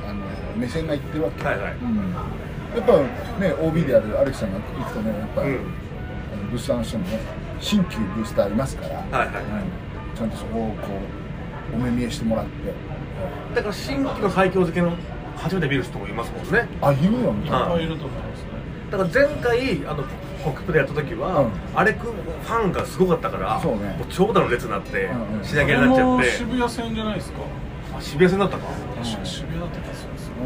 [0.07, 0.21] あの
[0.55, 1.73] 目線がいってるわけ、はいはい。
[1.73, 1.97] うん、
[2.75, 2.97] やっぱ
[3.41, 5.47] ね OB であるアレキさんが行くとねやっぱ、うん。
[5.47, 5.57] あの
[6.49, 7.19] ブースターの人もね
[7.59, 10.17] 新旧ブースターいますから、はいはいうん。
[10.17, 10.87] ちゃんとそこをこ
[11.73, 12.51] うお目見えしてもらって。
[13.55, 14.93] だから新規の最強漬けの
[15.37, 16.67] 初めて見る人もいますもんね。
[16.81, 18.47] あいるよみいっぱいいると思いますね。
[18.91, 20.03] だから前回あの
[20.43, 21.51] コックプでやった時は、うん。
[21.75, 23.95] アレクファンがすごかったからそうね。
[23.97, 25.43] もう長蛇の列になってうんうん。
[25.43, 26.31] 品切れになっちゃこって。
[26.31, 27.39] 渋谷線じゃないですか。
[27.97, 28.63] あ渋谷線だったか？
[29.03, 30.45] 確か渋谷だった気がするんですよう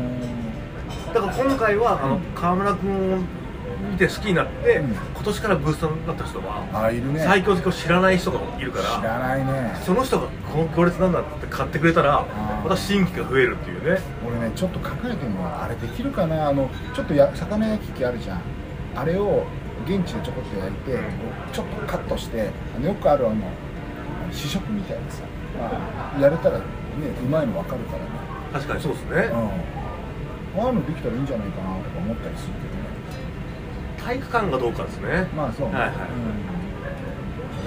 [1.09, 1.13] ん。
[1.13, 3.17] だから今回はあの川村君を
[3.91, 4.91] 見て好きになって、うん。
[4.91, 7.19] 今年からブースターになった人は、あいるね。
[7.19, 9.75] 最強漬けを知らない人がいるか知ららないね。
[9.83, 12.63] その人がこの行列なんだって買ってくれたらー。
[12.63, 13.99] また新規が増えるっていうね。
[14.27, 16.49] 俺ねちょっと考えてみようあれできるかな。
[16.49, 18.41] あのちょっとや魚焼き器あるじゃん。
[18.95, 19.45] あれを
[19.85, 20.99] 現地でちょこっと焼いて、
[21.51, 23.35] ちょっとカットしてあのよくあるあの
[24.31, 25.23] 試食みたいなさ、
[25.57, 26.65] まあ、やれたらね
[27.23, 28.09] うまいの分かるからね。
[28.53, 29.37] 確かにそうですね、う
[30.59, 30.61] ん。
[30.61, 32.81] ああいうのできたらいいんじゃないかなとか思ったりするけどね。
[33.97, 35.27] 体育館がどうかですね。
[35.35, 35.95] まあそうね、はいはい。
[35.95, 36.60] うん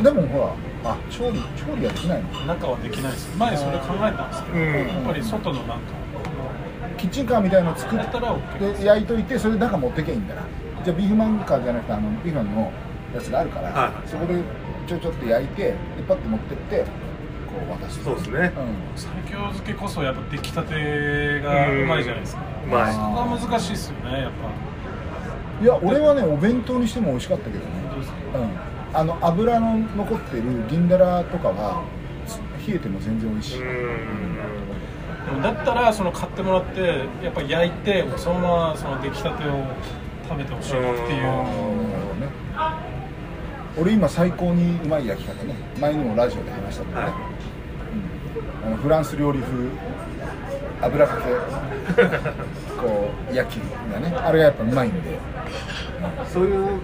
[0.03, 0.41] でもほ
[0.85, 2.29] らあ調理調理はできないの？
[2.47, 3.37] 中はできないです。
[3.37, 4.89] 前それ考えたんですけど、うん。
[4.89, 5.95] やっぱり外のなんか
[6.99, 10.43] キッチンカーみたいなの作っやったら OK て焼いといてそれ中持ってけばいいんだな。
[10.85, 12.73] じゃあビーフマンカーじゃなくてあのビーフマンの
[13.15, 14.09] やつがあるから、はいはい。
[14.09, 14.43] そこで
[14.87, 15.77] ちょちょっと焼いてで
[16.07, 16.87] パッと持ってってこ
[17.67, 18.05] う渡す。
[18.05, 18.39] そうですね。
[18.39, 18.75] うん。
[18.97, 22.43] 最強漬けこそやっぱ出来たてがうまいじゃないですか。
[22.65, 22.93] うまい。
[22.93, 25.65] そこが難しいですよねやっぱ。
[25.65, 27.67] いや俺はねお弁当にしても美味しかったけどね。
[27.89, 28.39] 本当ですか？
[28.41, 31.85] うんあの油の残ってる銀だらとかは
[32.67, 33.61] 冷えても全然美味しい、
[35.43, 39.65] だったらその買ってもらってやっぱ焼いてそのままその出来たてを
[40.29, 40.99] 食べてほしいなっていう。
[40.99, 41.05] うん。
[41.05, 42.29] なるほどね
[43.77, 47.13] 俺今最高にうまい焼き方ね前にもラジオで話したけどね、はい。
[47.13, 48.67] うん。
[48.69, 49.69] あのフランス料理風
[50.83, 51.23] 油かけ
[52.77, 53.61] こう焼き
[53.93, 55.19] がねあれがやっぱうまいんで
[56.27, 56.81] そういう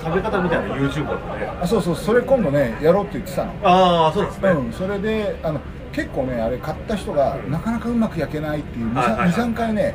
[0.00, 1.50] 食べ方みたいな YouTube だとね。
[1.62, 3.52] あそうそうそれ今度ねやろうって言ってたの。
[3.62, 5.60] ああそうですね、うん、それであの
[5.92, 9.30] 結構ねあれ買った人がうんなかなかうまく焼けないっていうはいはいはい。
[9.30, 9.94] 23回ね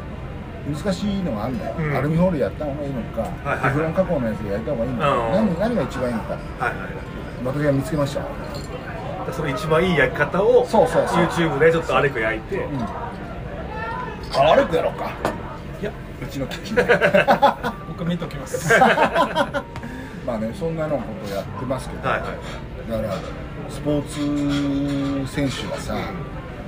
[0.71, 1.95] 難しいのがあるんだよ、うん。
[1.97, 5.33] アルミホイルやった方がいいのか、はいはいフロン加工のやつで焼いた方がいいのか、うん。
[5.33, 6.33] 何何が一番いいのか。
[6.33, 6.89] はいはい
[7.45, 8.29] 私が見つけました、はい
[9.31, 11.23] その一番いい焼き方をそうそうそう。
[11.25, 13.11] YouTube でちょっとアレク焼いて、うん、あ
[14.55, 15.11] 歩くやろうか
[16.21, 16.85] うちのキッチンで
[17.87, 18.73] 僕見ときます。
[20.25, 22.91] まあねそんなのことやってますけど、はいはい。
[22.91, 23.13] だから
[23.69, 25.95] スポーツ選手がさ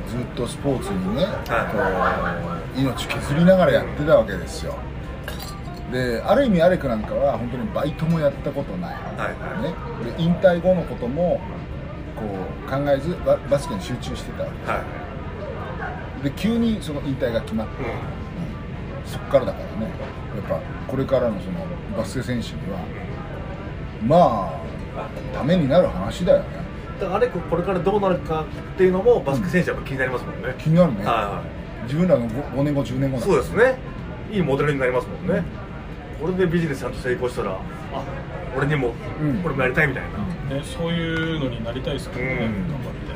[0.07, 1.77] ずっとスポーツにね、こ
[2.77, 4.75] う命削りながらやってたわけですよ。
[5.91, 8.99] である意味アレクなんかは本当にバイトもやったことない、は
[9.59, 11.41] いね、で引退後のことも
[12.15, 12.23] こ
[12.65, 14.71] う考えずババスケに集中してたわけ。
[14.71, 14.81] は
[16.23, 18.20] で急にその引退が決まって、い、うん
[19.05, 19.91] そっからだからね。
[20.35, 21.65] やっぱこれからのその
[21.97, 22.79] バスケ選手には
[24.05, 24.53] ま
[24.97, 26.45] あためになる話だよね。
[26.99, 31.41] だからあれこれからどうなるかっていうのもバスケ選手はやっぱ気になりますもんね、気になるね、は
[31.83, 33.77] 自分らの 5, 年後10年後そうですね。
[34.31, 35.43] いいモデルになりますもんね、
[36.21, 37.57] これでビジネスちゃんと成功したらあ
[38.55, 39.41] 俺にも、うん。
[39.43, 40.03] 俺もやりたいみたい
[40.49, 42.67] な、ね、そういうのになりたいですけどね、うん。
[42.69, 43.11] 頑張って。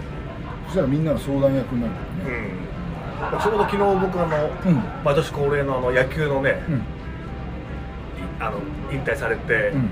[0.66, 2.38] そしたらみんなの相談役になるからね。
[2.60, 2.75] うん
[3.42, 4.84] ちょうど昨日僕あの、うん。
[5.04, 6.84] 毎年恒例のあの野球のね、うん。
[8.40, 8.60] あの
[8.92, 9.90] 引退されて、うん。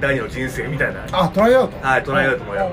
[0.00, 1.04] 第二の人生みたいな。
[1.12, 1.86] あトライアウト。
[1.86, 2.72] はいトライアウトもやうん。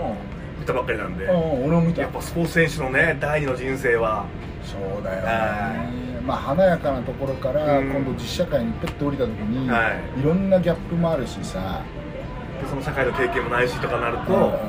[0.60, 2.02] 見たばっかりなんで、俺も見た。
[2.02, 4.26] やっぱスポーツ選手のね第二の人生は。
[4.64, 7.90] そうだよはねまあ華やかなところからうん。
[7.92, 10.20] 今度実社会にペッと降りた時に、はい。
[10.20, 11.82] いろんなギャップもあるしさ。
[12.62, 14.60] でその社会の経験もないしとかなると、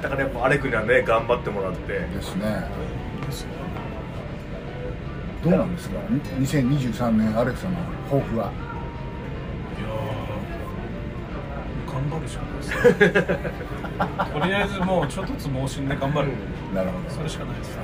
[0.00, 1.96] だからやっぱアレクにはね頑張ってもらって。
[1.96, 2.87] うんですね
[5.42, 5.96] どうなんですか
[6.40, 7.78] ？2023年アレクさんの
[8.10, 8.50] 抱負は？
[9.78, 12.76] いやー頑張るしかないですね。
[14.40, 16.28] とりあえずもうちょっとつ盲信で頑張る、
[16.74, 17.10] なるほど。
[17.14, 17.82] それしかないですね。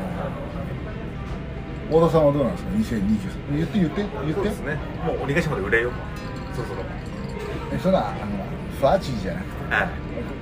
[1.88, 4.32] 太田さんはどうなんですか？2023言って言って言って。
[4.34, 4.76] そうですね。
[5.06, 5.90] もう鬼ヶ島で売れよ
[6.54, 6.80] そろそろ。
[7.72, 8.16] えそんなあの
[8.80, 9.74] ファーチーじゃなくて。
[9.74, 9.88] はい。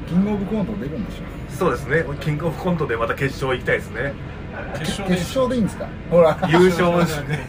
[0.09, 1.25] キングオブコント出るんでしょ？
[1.51, 2.05] そうですね。
[2.21, 4.15] キングオブコントでまた決勝行きたいですね
[4.79, 5.87] 決勝決勝でいいんですか？
[6.11, 7.49] ほら優勝ですね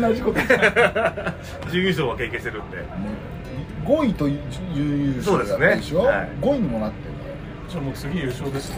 [0.00, 0.40] 同じこと
[1.70, 2.84] 準優勝は経験してるんで。
[3.86, 4.38] 5位と準
[4.74, 6.16] 優勝だったでしょ、そうですね。
[6.16, 6.28] はい。
[6.40, 7.14] 5位にもなってる
[7.70, 8.76] じゃあもう次優勝ですね。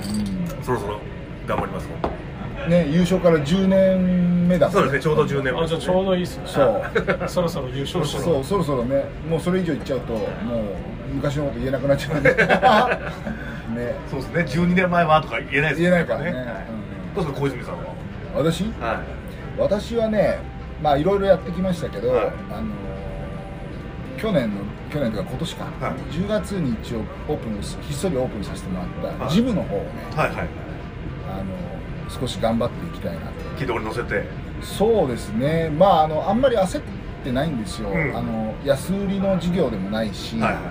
[0.60, 0.98] うそろそろ
[1.46, 4.66] 頑張りますんね優勝から10年目だ。
[4.66, 5.00] もんそうですね。
[5.00, 5.60] ちょうど10年目。
[5.62, 6.42] あじゃあちょうどいいっすね。
[6.46, 6.82] そう。
[7.28, 10.28] そろそろ優勝しそうそろそろねもうそれ以上言っちゃうともう
[11.14, 12.36] 昔のこと言えなくなっちゃうんで
[13.74, 13.94] ね。
[14.10, 14.64] そうですね。
[14.64, 16.32] 12年前はとか言えないです言えないからね。
[16.32, 16.44] はい
[17.14, 17.94] どうですか小泉さんは？
[18.34, 18.64] 私？
[18.64, 19.02] は
[19.58, 20.38] 私はね
[20.82, 22.26] まあいろいろやってきましたけど、はい。
[22.52, 22.72] あの
[24.18, 25.94] 去年の去年というか今年か、はい。
[26.12, 29.32] 10月に一応オープンひっそりオープンさせてもらったはい。
[29.32, 30.48] ジムの方をね、いはいはい。
[31.30, 33.32] あの少し頑張っていきたいなと。
[33.58, 34.24] 軌道に乗せて。
[34.62, 35.70] そうですね。
[35.70, 36.82] まああのあんまり焦っ
[37.24, 38.16] てないんですよ、うん。
[38.16, 40.62] あの安売りの授業でもないし、はいはい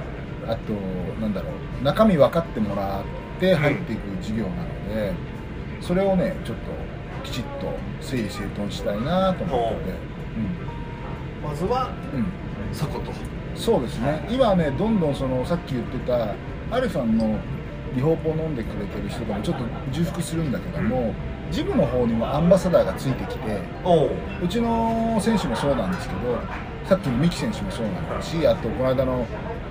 [0.48, 0.74] あと
[1.22, 1.50] なんだろ
[1.82, 5.14] う中身分かってもらって入っていく授業なので、
[5.82, 6.64] それをねちょっと
[7.24, 7.72] きちっと
[8.02, 9.98] 整理整頓したいなと思ってて、
[11.44, 12.20] まずはうん。
[12.20, 13.12] うん、そこと。
[13.56, 14.26] そうですね。
[14.30, 16.34] 今ねどんどんそのさっき言ってた
[16.72, 17.38] アレさんの
[17.96, 21.14] リホープを飲んでくれてる人ともちょっと重複するんだけども、
[21.52, 23.62] ジムの方にもアンバサダーがついてきて
[24.44, 24.48] う。
[24.48, 26.20] ちの選手もそうなんですけど
[26.86, 29.26] さっきの三木選手もそうなんだしあとこの間の、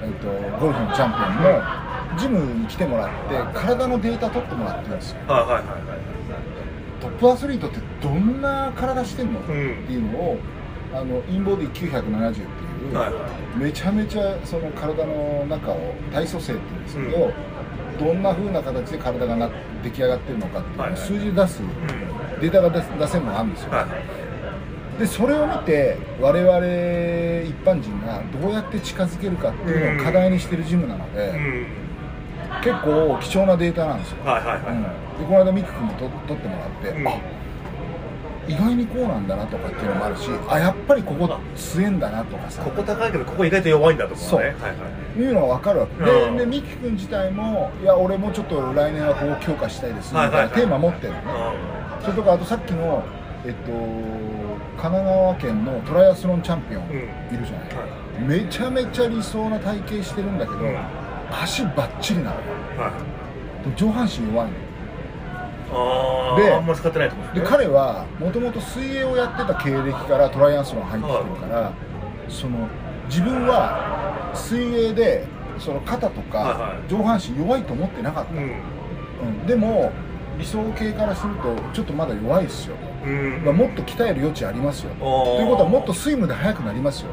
[0.06, 0.28] えっと
[0.58, 5.18] ゴルフのチャンピオンもジムに来てもらって体のデータ取ってもらってるんですよ。
[5.26, 5.62] はいはいはい
[7.00, 10.38] トップアスリートってどんな体してんの、んっていうのを
[10.94, 12.42] あのインボディ970ってい
[12.90, 17.32] う、はいはめちゃめちゃその体の中を体組成っていうんですけど、
[18.00, 19.50] どんな風な形で体がな
[19.84, 21.00] 出来上がってるのかっていうのをはいはい。
[21.00, 21.62] 数字で出す、
[22.40, 24.25] データが出せるのがあるんですよ、はい
[24.98, 26.58] でそれを見て我々
[27.44, 31.66] 一般人がどうやって近づけるかっていうのを課題にしてるジムなので、うん。
[32.62, 34.72] 結構貴重なデータなんですよ、はいはいはい。
[34.72, 34.82] うん。
[34.82, 34.88] で
[35.26, 37.08] この間ミク君もと取ってもらって、うん。
[37.08, 37.12] あ
[38.48, 42.62] 意外にこうなんだなとかっていうのもあるしあやっぱりここ強えんだなとかさ。
[42.62, 44.26] ここ高いけどここ意外と弱いんだとかね。
[44.26, 44.40] そう。
[44.40, 45.18] はいはい。
[45.18, 46.36] いうのが分かるわけうん。
[46.36, 51.24] ででミキ君自体もいや俺もちょっと来年はここ強化したいですみたいなテーマ持ってるのね、
[52.02, 53.02] それとかあとさっきの
[53.44, 53.72] えっと
[54.76, 56.94] 神奈川県のトライアスロンチャンピオンうん。
[56.94, 57.86] いるじゃない、は
[58.26, 60.76] めちゃめちゃ理想な体型してるんだけど、うん。
[61.42, 62.42] 足バッチリなのよ。
[62.78, 62.92] は
[63.66, 63.68] い。
[63.68, 64.66] で上半身弱いの。
[65.68, 67.42] あでああんまり使ってないとでですね。
[67.44, 71.72] 彼はもともと水泳をやってた経歴からトライアスロン入ってきてるから、
[72.28, 72.68] その
[73.08, 75.24] 自分は水泳で
[75.58, 76.90] その肩とかはいはい。
[76.90, 78.38] 上半身弱いと思ってなかった、うん。
[78.40, 78.44] う
[79.44, 79.46] ん。
[79.46, 79.90] でも
[80.38, 83.44] 理想系からするとちょっとまだ弱いですよ、うん。
[83.44, 84.94] まあもっと鍛える余地ありますよ。
[84.98, 85.40] とー。
[85.42, 87.10] いうことはもっとスイムで速くなりますよ。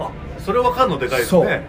[0.00, 1.46] あそれ分かるのでかいですそう。
[1.46, 1.66] ね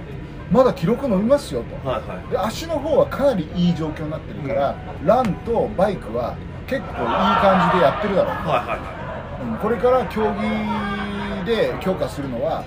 [0.52, 1.88] まだ記録伸びますよと。
[1.90, 2.32] はいはい。
[2.32, 6.36] で足の方はかなりいい状況になってるから、ランとバイクは
[6.68, 8.50] 結構いい感じでやってるだろうと。
[8.50, 8.96] はいはいは
[9.44, 12.64] うんこれから競技で強化するのは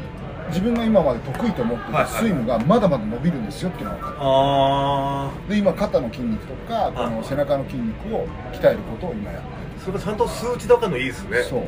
[0.48, 11.38] 自分が今まで得意と思っていたスイムがまだまだ伸びるんですよっていうのが分かあるで今肩の筋肉とかこの背中の筋肉を鍛えることを今やってあそれがちゃんと数値で分かるのいいですね。
[11.38, 11.62] るそう。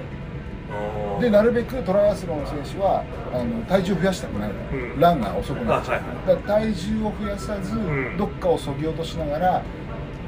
[1.20, 5.00] でなるべくトライアスロンの選手はあの体重を増やしたくないから、うん。
[5.00, 6.26] ランが遅くなっちゃう、あはいはい。
[6.26, 8.16] だから体重を増やさず、ん。
[8.16, 9.62] どっかをそぎ落としながら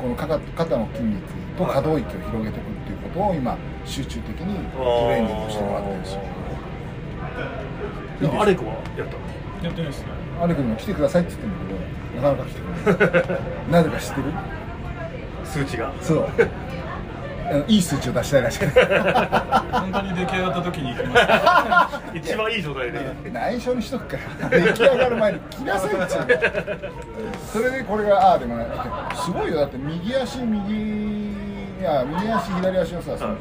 [0.01, 1.23] この肩肩の筋肉
[1.57, 4.79] と可動域を広げていくっていうことを今集中的にト
[5.11, 6.21] レーニングしてもらってるんですよ。
[8.41, 9.21] アレクはやったの？
[9.63, 10.09] やってないですね。
[10.41, 11.75] アレ君も来てくださいって言ってるんだ
[12.11, 13.43] けどなかなか来てくれない。
[13.71, 14.25] なぜか知ってる？
[15.45, 15.93] 数値が。
[16.01, 16.29] そう
[17.69, 22.03] いい数値を出したいらしくて本当に出来上がった時に行きました。
[22.15, 23.01] 一番いい状態で。
[23.33, 24.49] 内緒にしとくから。
[24.49, 26.27] 出来上がる前に来なさいっつうの
[27.53, 28.67] それでこれがああでもない。
[29.17, 29.57] すごいよ。
[29.59, 31.33] だって右足右
[31.83, 33.35] いや右足左足のさその、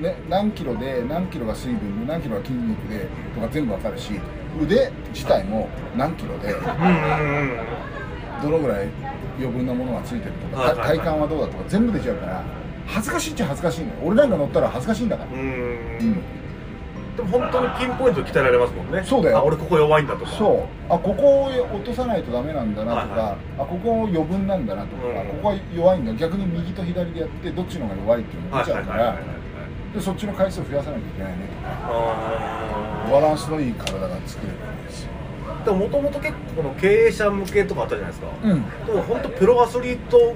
[0.00, 4.20] ね、何キロで何キロが水分で何キロが筋肉でとか全部わかるし
[4.60, 7.58] 腕自体も何キロでうんうんうん
[8.42, 8.88] どのぐらい
[9.38, 10.98] 余分なものがついてるとか、はいはいはい。
[10.98, 12.44] 体幹はどうだとか全部出ちゃうから
[12.88, 13.92] 恥ずかしいっちゃ恥ずかしいのよ。
[14.04, 15.40] 俺なんか乗ったら恥ずかしいんだから、ううん。
[15.42, 15.98] ん
[17.16, 19.02] でも本当にピンポイント鍛えられますもんね。
[19.04, 19.38] そうだよ。
[19.38, 20.30] あ俺ここ弱いんだとか。
[20.30, 20.92] そう。
[20.92, 23.36] あここを落とさないとダメなんだなとか、はいはい。
[23.58, 25.28] あここ余分なんだなとか、うん。
[25.28, 26.14] ここは弱いんだ。
[26.14, 29.18] 逆に右と左でやってどっちの方が弱いっていうのが出ちゃうから
[29.94, 31.76] でそっちの回数を増やさなきゃいけないねとか。
[31.84, 35.10] あバランスのいい体が作れるわけですよ。
[35.66, 38.86] ももともと結構この経営者向けとかあったじゃないですか、うん。
[38.86, 40.34] でも本当プロアスリート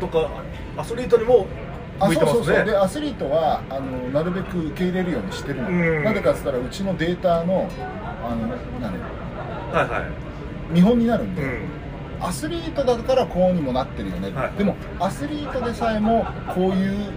[0.00, 0.28] とか
[0.76, 2.38] アスリートにもあ向いてますね。
[2.38, 2.64] そうそうそう。
[2.64, 6.04] でアスリートはあのなるべく受け入れるようにしてるの、うん。
[6.04, 7.68] なんでかっつったらうちのデータの
[8.24, 8.46] あの
[8.80, 8.98] 何？
[9.72, 10.72] はいはい。
[10.72, 11.68] 見本になるんで、うん。
[12.20, 16.24] アスリートだからこうにもなってるよね、はいでもアスリートでさえも
[16.54, 17.12] こういう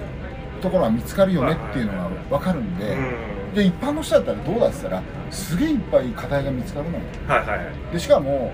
[0.62, 3.54] ところは見つかるよねっていうのが分かるんで、うん。
[3.54, 7.04] で一般の人だったらどうだって言ったらすげえいっぱい課題が見つかるのよ。
[7.28, 8.52] はいはいでしかも、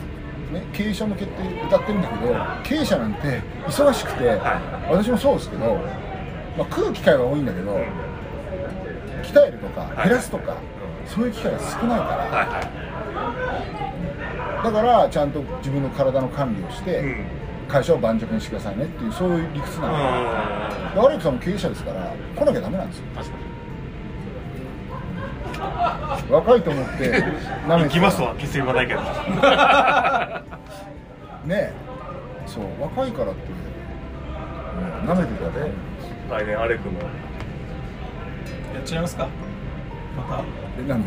[0.52, 1.34] ね、経営者向けって
[1.68, 4.30] 歌ってるんだけど経営者なんて忙しくて、
[4.90, 5.80] 私もそうですけど、
[6.58, 7.80] まあ、食う機会は多いんだけど、
[9.24, 10.10] 鍛えるとかはい。
[10.10, 10.56] 減らすとか、
[11.06, 12.60] そういう機会が少ないから、はいは
[14.62, 14.64] い。
[14.64, 17.26] だからちゃんと自分の体の管理をして、うん。
[17.68, 23.06] 会社を盤石にしてくださいねっていうそういう理屈なの、アレックさんも経営者ですから来なきゃダメなんですよ。
[23.16, 23.38] 確か
[26.30, 27.24] 若いと思って
[27.70, 29.08] なに行きますとは決して言わないけどね
[31.50, 31.74] え。
[32.46, 33.42] そう若いからって
[35.02, 35.04] う。
[35.06, 35.72] んなめてたね
[36.32, 36.98] 来年アレクも。
[37.00, 37.06] や
[38.80, 39.28] っちゃいますか。
[40.16, 40.44] また。
[40.80, 41.04] え何を？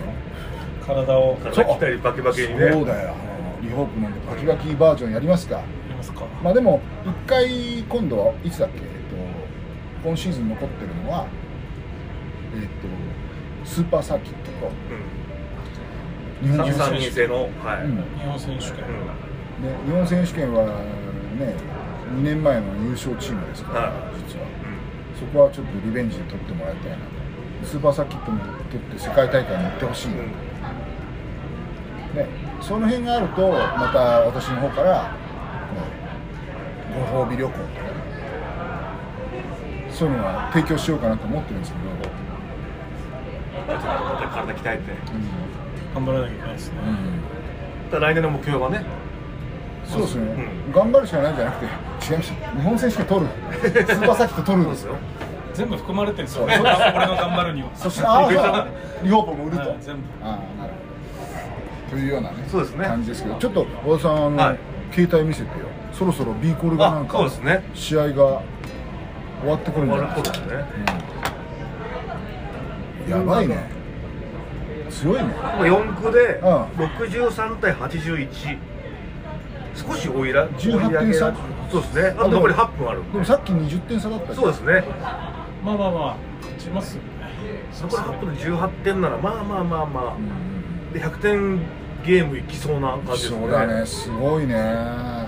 [0.85, 1.39] 体を。
[1.43, 2.73] や体鍛えりバキバキにね。
[2.73, 3.15] そうだよ。
[3.63, 5.63] リホープなんでバキバキバージョンやりますか。
[5.89, 6.27] りますか。
[6.43, 8.81] まあでも一回今度はいつだっけ？
[8.81, 8.85] えっ
[10.03, 11.27] と今シーズン残ってるのは
[12.55, 12.69] えっと
[13.67, 14.71] スーパーサーキットと。
[16.43, 17.97] 日本三人人制のはい、うん。
[17.97, 18.83] 日本選手権、ね、
[19.87, 21.55] 日本選手権はね
[22.15, 23.93] 2年前の優勝チームですから、はい。
[24.29, 24.45] 実は
[25.19, 27.03] そこはちょっとリベンジで取ってもらいたいなと。
[27.65, 28.41] スーパーサーキットも
[28.71, 30.29] 取って世界大会に行ってほしいなと、ね、
[32.61, 35.11] その辺があるとまた私の方から
[37.13, 37.71] ご褒美旅行とかね
[39.91, 41.85] そういうのは提供しようかなと思ってるんですけど、
[43.73, 43.79] ま
[44.21, 44.83] た体鍛えて。
[45.95, 46.79] 頑張らなきゃいけないですね、
[47.89, 48.85] ただ来年の目標はね
[49.87, 50.23] そうですね、
[50.67, 50.73] うん。
[50.73, 51.67] 頑張るしかないんじゃなくて
[52.11, 53.27] 違いました日本選手権取る。
[53.63, 54.67] スーパーサーキット取る。
[54.69, 54.95] んですよ。
[55.55, 56.73] 全部含まれてるんですよ俺の頑
[57.31, 57.71] 張るには。
[57.75, 58.31] そしてああ
[59.03, 60.03] リホープも売ると、はい全部。
[60.23, 60.41] ああなる
[61.91, 61.97] ほど。
[61.97, 62.87] というようなねそうですね。
[62.87, 64.59] 感じですけどちょっと和田さんあの、はい。
[64.93, 65.67] 携帯見せてよ。
[65.93, 67.63] そろそろ B コールがなんあかそうですね。
[67.75, 68.43] 試合が終
[69.51, 70.65] わってくるんじゃないですか、ね。
[73.07, 73.13] うん。
[73.13, 73.59] やばいね。
[74.91, 75.35] 強いね。
[75.59, 76.63] 今4区でうん。
[76.87, 78.59] 63対81
[79.75, 81.33] 少し追いら18点差。
[81.71, 82.15] そうですね。
[82.19, 83.13] あと残り8分あるんで。
[83.13, 84.85] でもさっき20点差だったそうですね。
[85.65, 87.09] まあまあまあ勝ちますよね。
[87.73, 90.15] 残り8分で18点ならまあまあまあまあ。
[90.17, 91.59] うんで100点
[92.07, 93.41] ゲームいきそうな感じですね。
[93.41, 93.87] そうだね。
[93.87, 95.27] すごいね。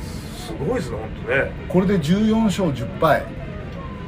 [0.00, 1.52] すごいですね本当ね。
[1.68, 3.22] これで14勝10敗。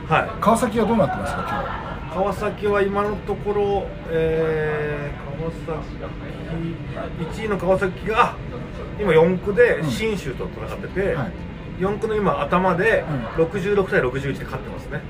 [0.08, 0.30] はい。
[0.40, 5.94] 川崎はどうなってますか川崎は今のところ、えー川崎
[7.40, 8.36] 1位の川崎があ
[9.00, 11.32] 今4区でうん信州と戦ってて、はい。
[11.80, 13.04] 4区の今頭で
[13.36, 15.00] う66対61で勝ってますね。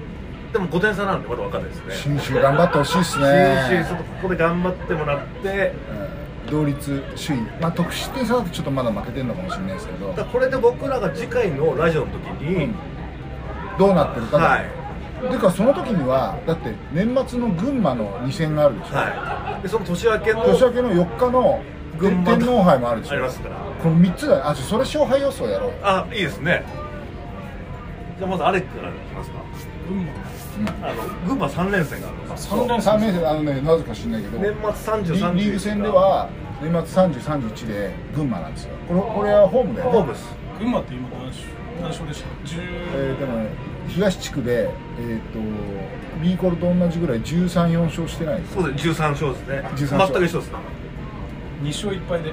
[0.53, 2.13] でも5点差なんでまだ分かんないですね。
[2.13, 3.67] 今日新州頑張ってほしいですね。
[3.69, 5.75] 信州ちょっとここで頑張ってもらって
[6.47, 6.51] うん。
[6.51, 7.43] 同率首位。
[7.61, 10.13] まあ得失点差だとちょっとまだ負けてるのかもしれないですけど。
[10.25, 12.75] これで僕らが次回のラジオの時に、うん。
[13.79, 14.45] どうなってるかだ。
[14.45, 14.65] はい。
[15.31, 19.63] でかその時にはだって年末の群馬の2戦があるでしょ、はい。
[19.63, 21.63] でその年明けの年明けの4日の
[22.01, 23.13] 群馬天皇杯もあるでしょ。
[23.13, 23.57] ありますから。
[23.83, 25.75] この3つだあそれ勝敗予想やろうよ。
[25.83, 26.65] あいいですね。
[28.19, 29.37] じゃあまずアレックからいきますか。
[29.89, 30.11] 群馬。
[30.89, 34.39] あの群馬3連戦があるんです三連3戦年生あのねなぜか知んないけど。
[34.39, 36.29] 年末30、リ31リーグ戦では
[36.61, 38.75] 年末30、31で群馬なんですよ。
[38.89, 39.93] これこれはホームだよね。
[39.93, 40.37] ホームです。
[40.59, 41.45] 群馬って今何勝
[41.81, 42.47] 何勝でした？
[42.47, 43.49] 十えーでもね
[43.89, 45.39] 東地区で、えー、と
[46.23, 48.55] B コルと同じぐらい13、4勝してないです。
[48.55, 48.89] そうです。
[48.89, 49.63] 13勝ですね。
[49.77, 50.13] 13勝。
[50.13, 50.53] 全く一緒です
[51.63, 52.33] 二勝一敗で。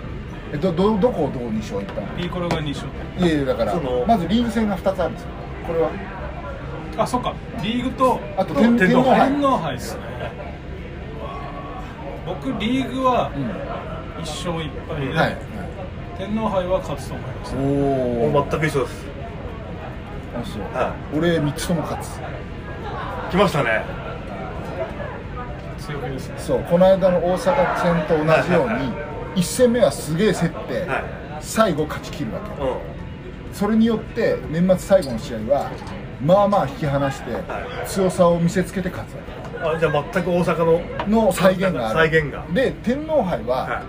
[0.53, 2.88] えどどどこをどこに勝行ったのピーコロが二勝。
[3.17, 5.30] いやいやだからそのまずリーグ戦が2つあるんですよ。
[5.67, 5.89] これは。
[6.97, 7.34] あそっか。
[7.61, 9.30] リーグとあと天天皇杯。
[9.30, 9.73] 天皇杯。
[9.73, 10.01] ですね。
[12.25, 13.88] 僕リーグはうん。
[14.21, 15.38] 一勝一敗で、はい、
[16.17, 17.55] 天皇杯は勝つと思います。
[17.55, 19.05] おもおう全く一緒です。
[20.36, 22.19] あそう、は俺3つとも勝つ。
[23.30, 23.84] 来ましたね。
[25.78, 26.36] 強気ですね。
[26.38, 28.91] そうこの間の大阪戦と同じように
[29.38, 31.03] 1戦目はすげえ競って、はい。
[31.39, 32.63] 最後勝ち切るわけ。
[32.63, 32.75] う
[33.53, 35.71] それによって年末最後の試合は
[36.21, 37.39] まあまあ引き離しては
[37.85, 37.88] い。
[37.88, 39.13] 強さを見せつけて勝つ
[39.63, 42.11] わんあじゃあ全く大阪のけの再現がある。
[42.11, 42.45] 再現が。
[42.53, 43.83] で天皇杯はは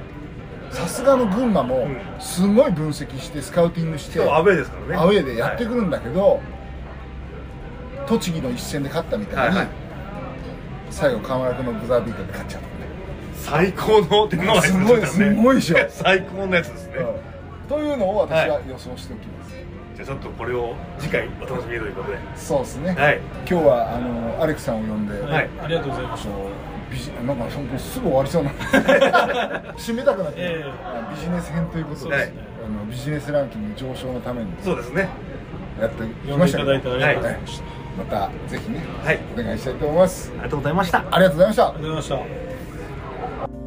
[0.71, 1.97] さすがの群馬もうん。
[2.21, 4.97] すごい分析してスカウティングしてい今日アウェーですからね。
[4.97, 6.41] アウェーでやってくるんだけど、
[8.07, 9.89] 栃木の一戦で勝ったみたいに、はいはい
[10.91, 12.67] 最後河村君のブザービートで勝っちゃった。
[12.67, 12.68] ね
[13.51, 15.77] 最高の天皇杯すごいすごいでしょ。
[15.89, 17.69] 最高のやつですね、うん。
[17.69, 19.55] というのを私は予想しておきます、
[19.97, 22.19] じゃあちょっとこれを次回お楽しみにということで。
[22.37, 23.21] そうですね、はい。
[23.51, 25.49] 今日はあのアレックさんを呼んで、はい。
[25.65, 26.29] ありがとうございました
[27.23, 28.51] なんかすぐ終わりそうな。
[29.77, 31.15] 締めたくなって、ええ。
[31.15, 32.33] ビジネス編ということでね
[32.65, 35.09] あのビジネスランキング上昇のためにそうですね。
[35.81, 36.71] やってきましたけど。
[36.71, 37.65] ただいてありがとうございました、
[37.99, 39.19] またぜひね、はい。
[39.39, 40.33] お願いしたいと思います。
[40.33, 40.99] ありがとうございました。
[40.99, 41.69] ありがとうございました。
[41.69, 42.48] ありがとうございました
[43.21, 43.58] you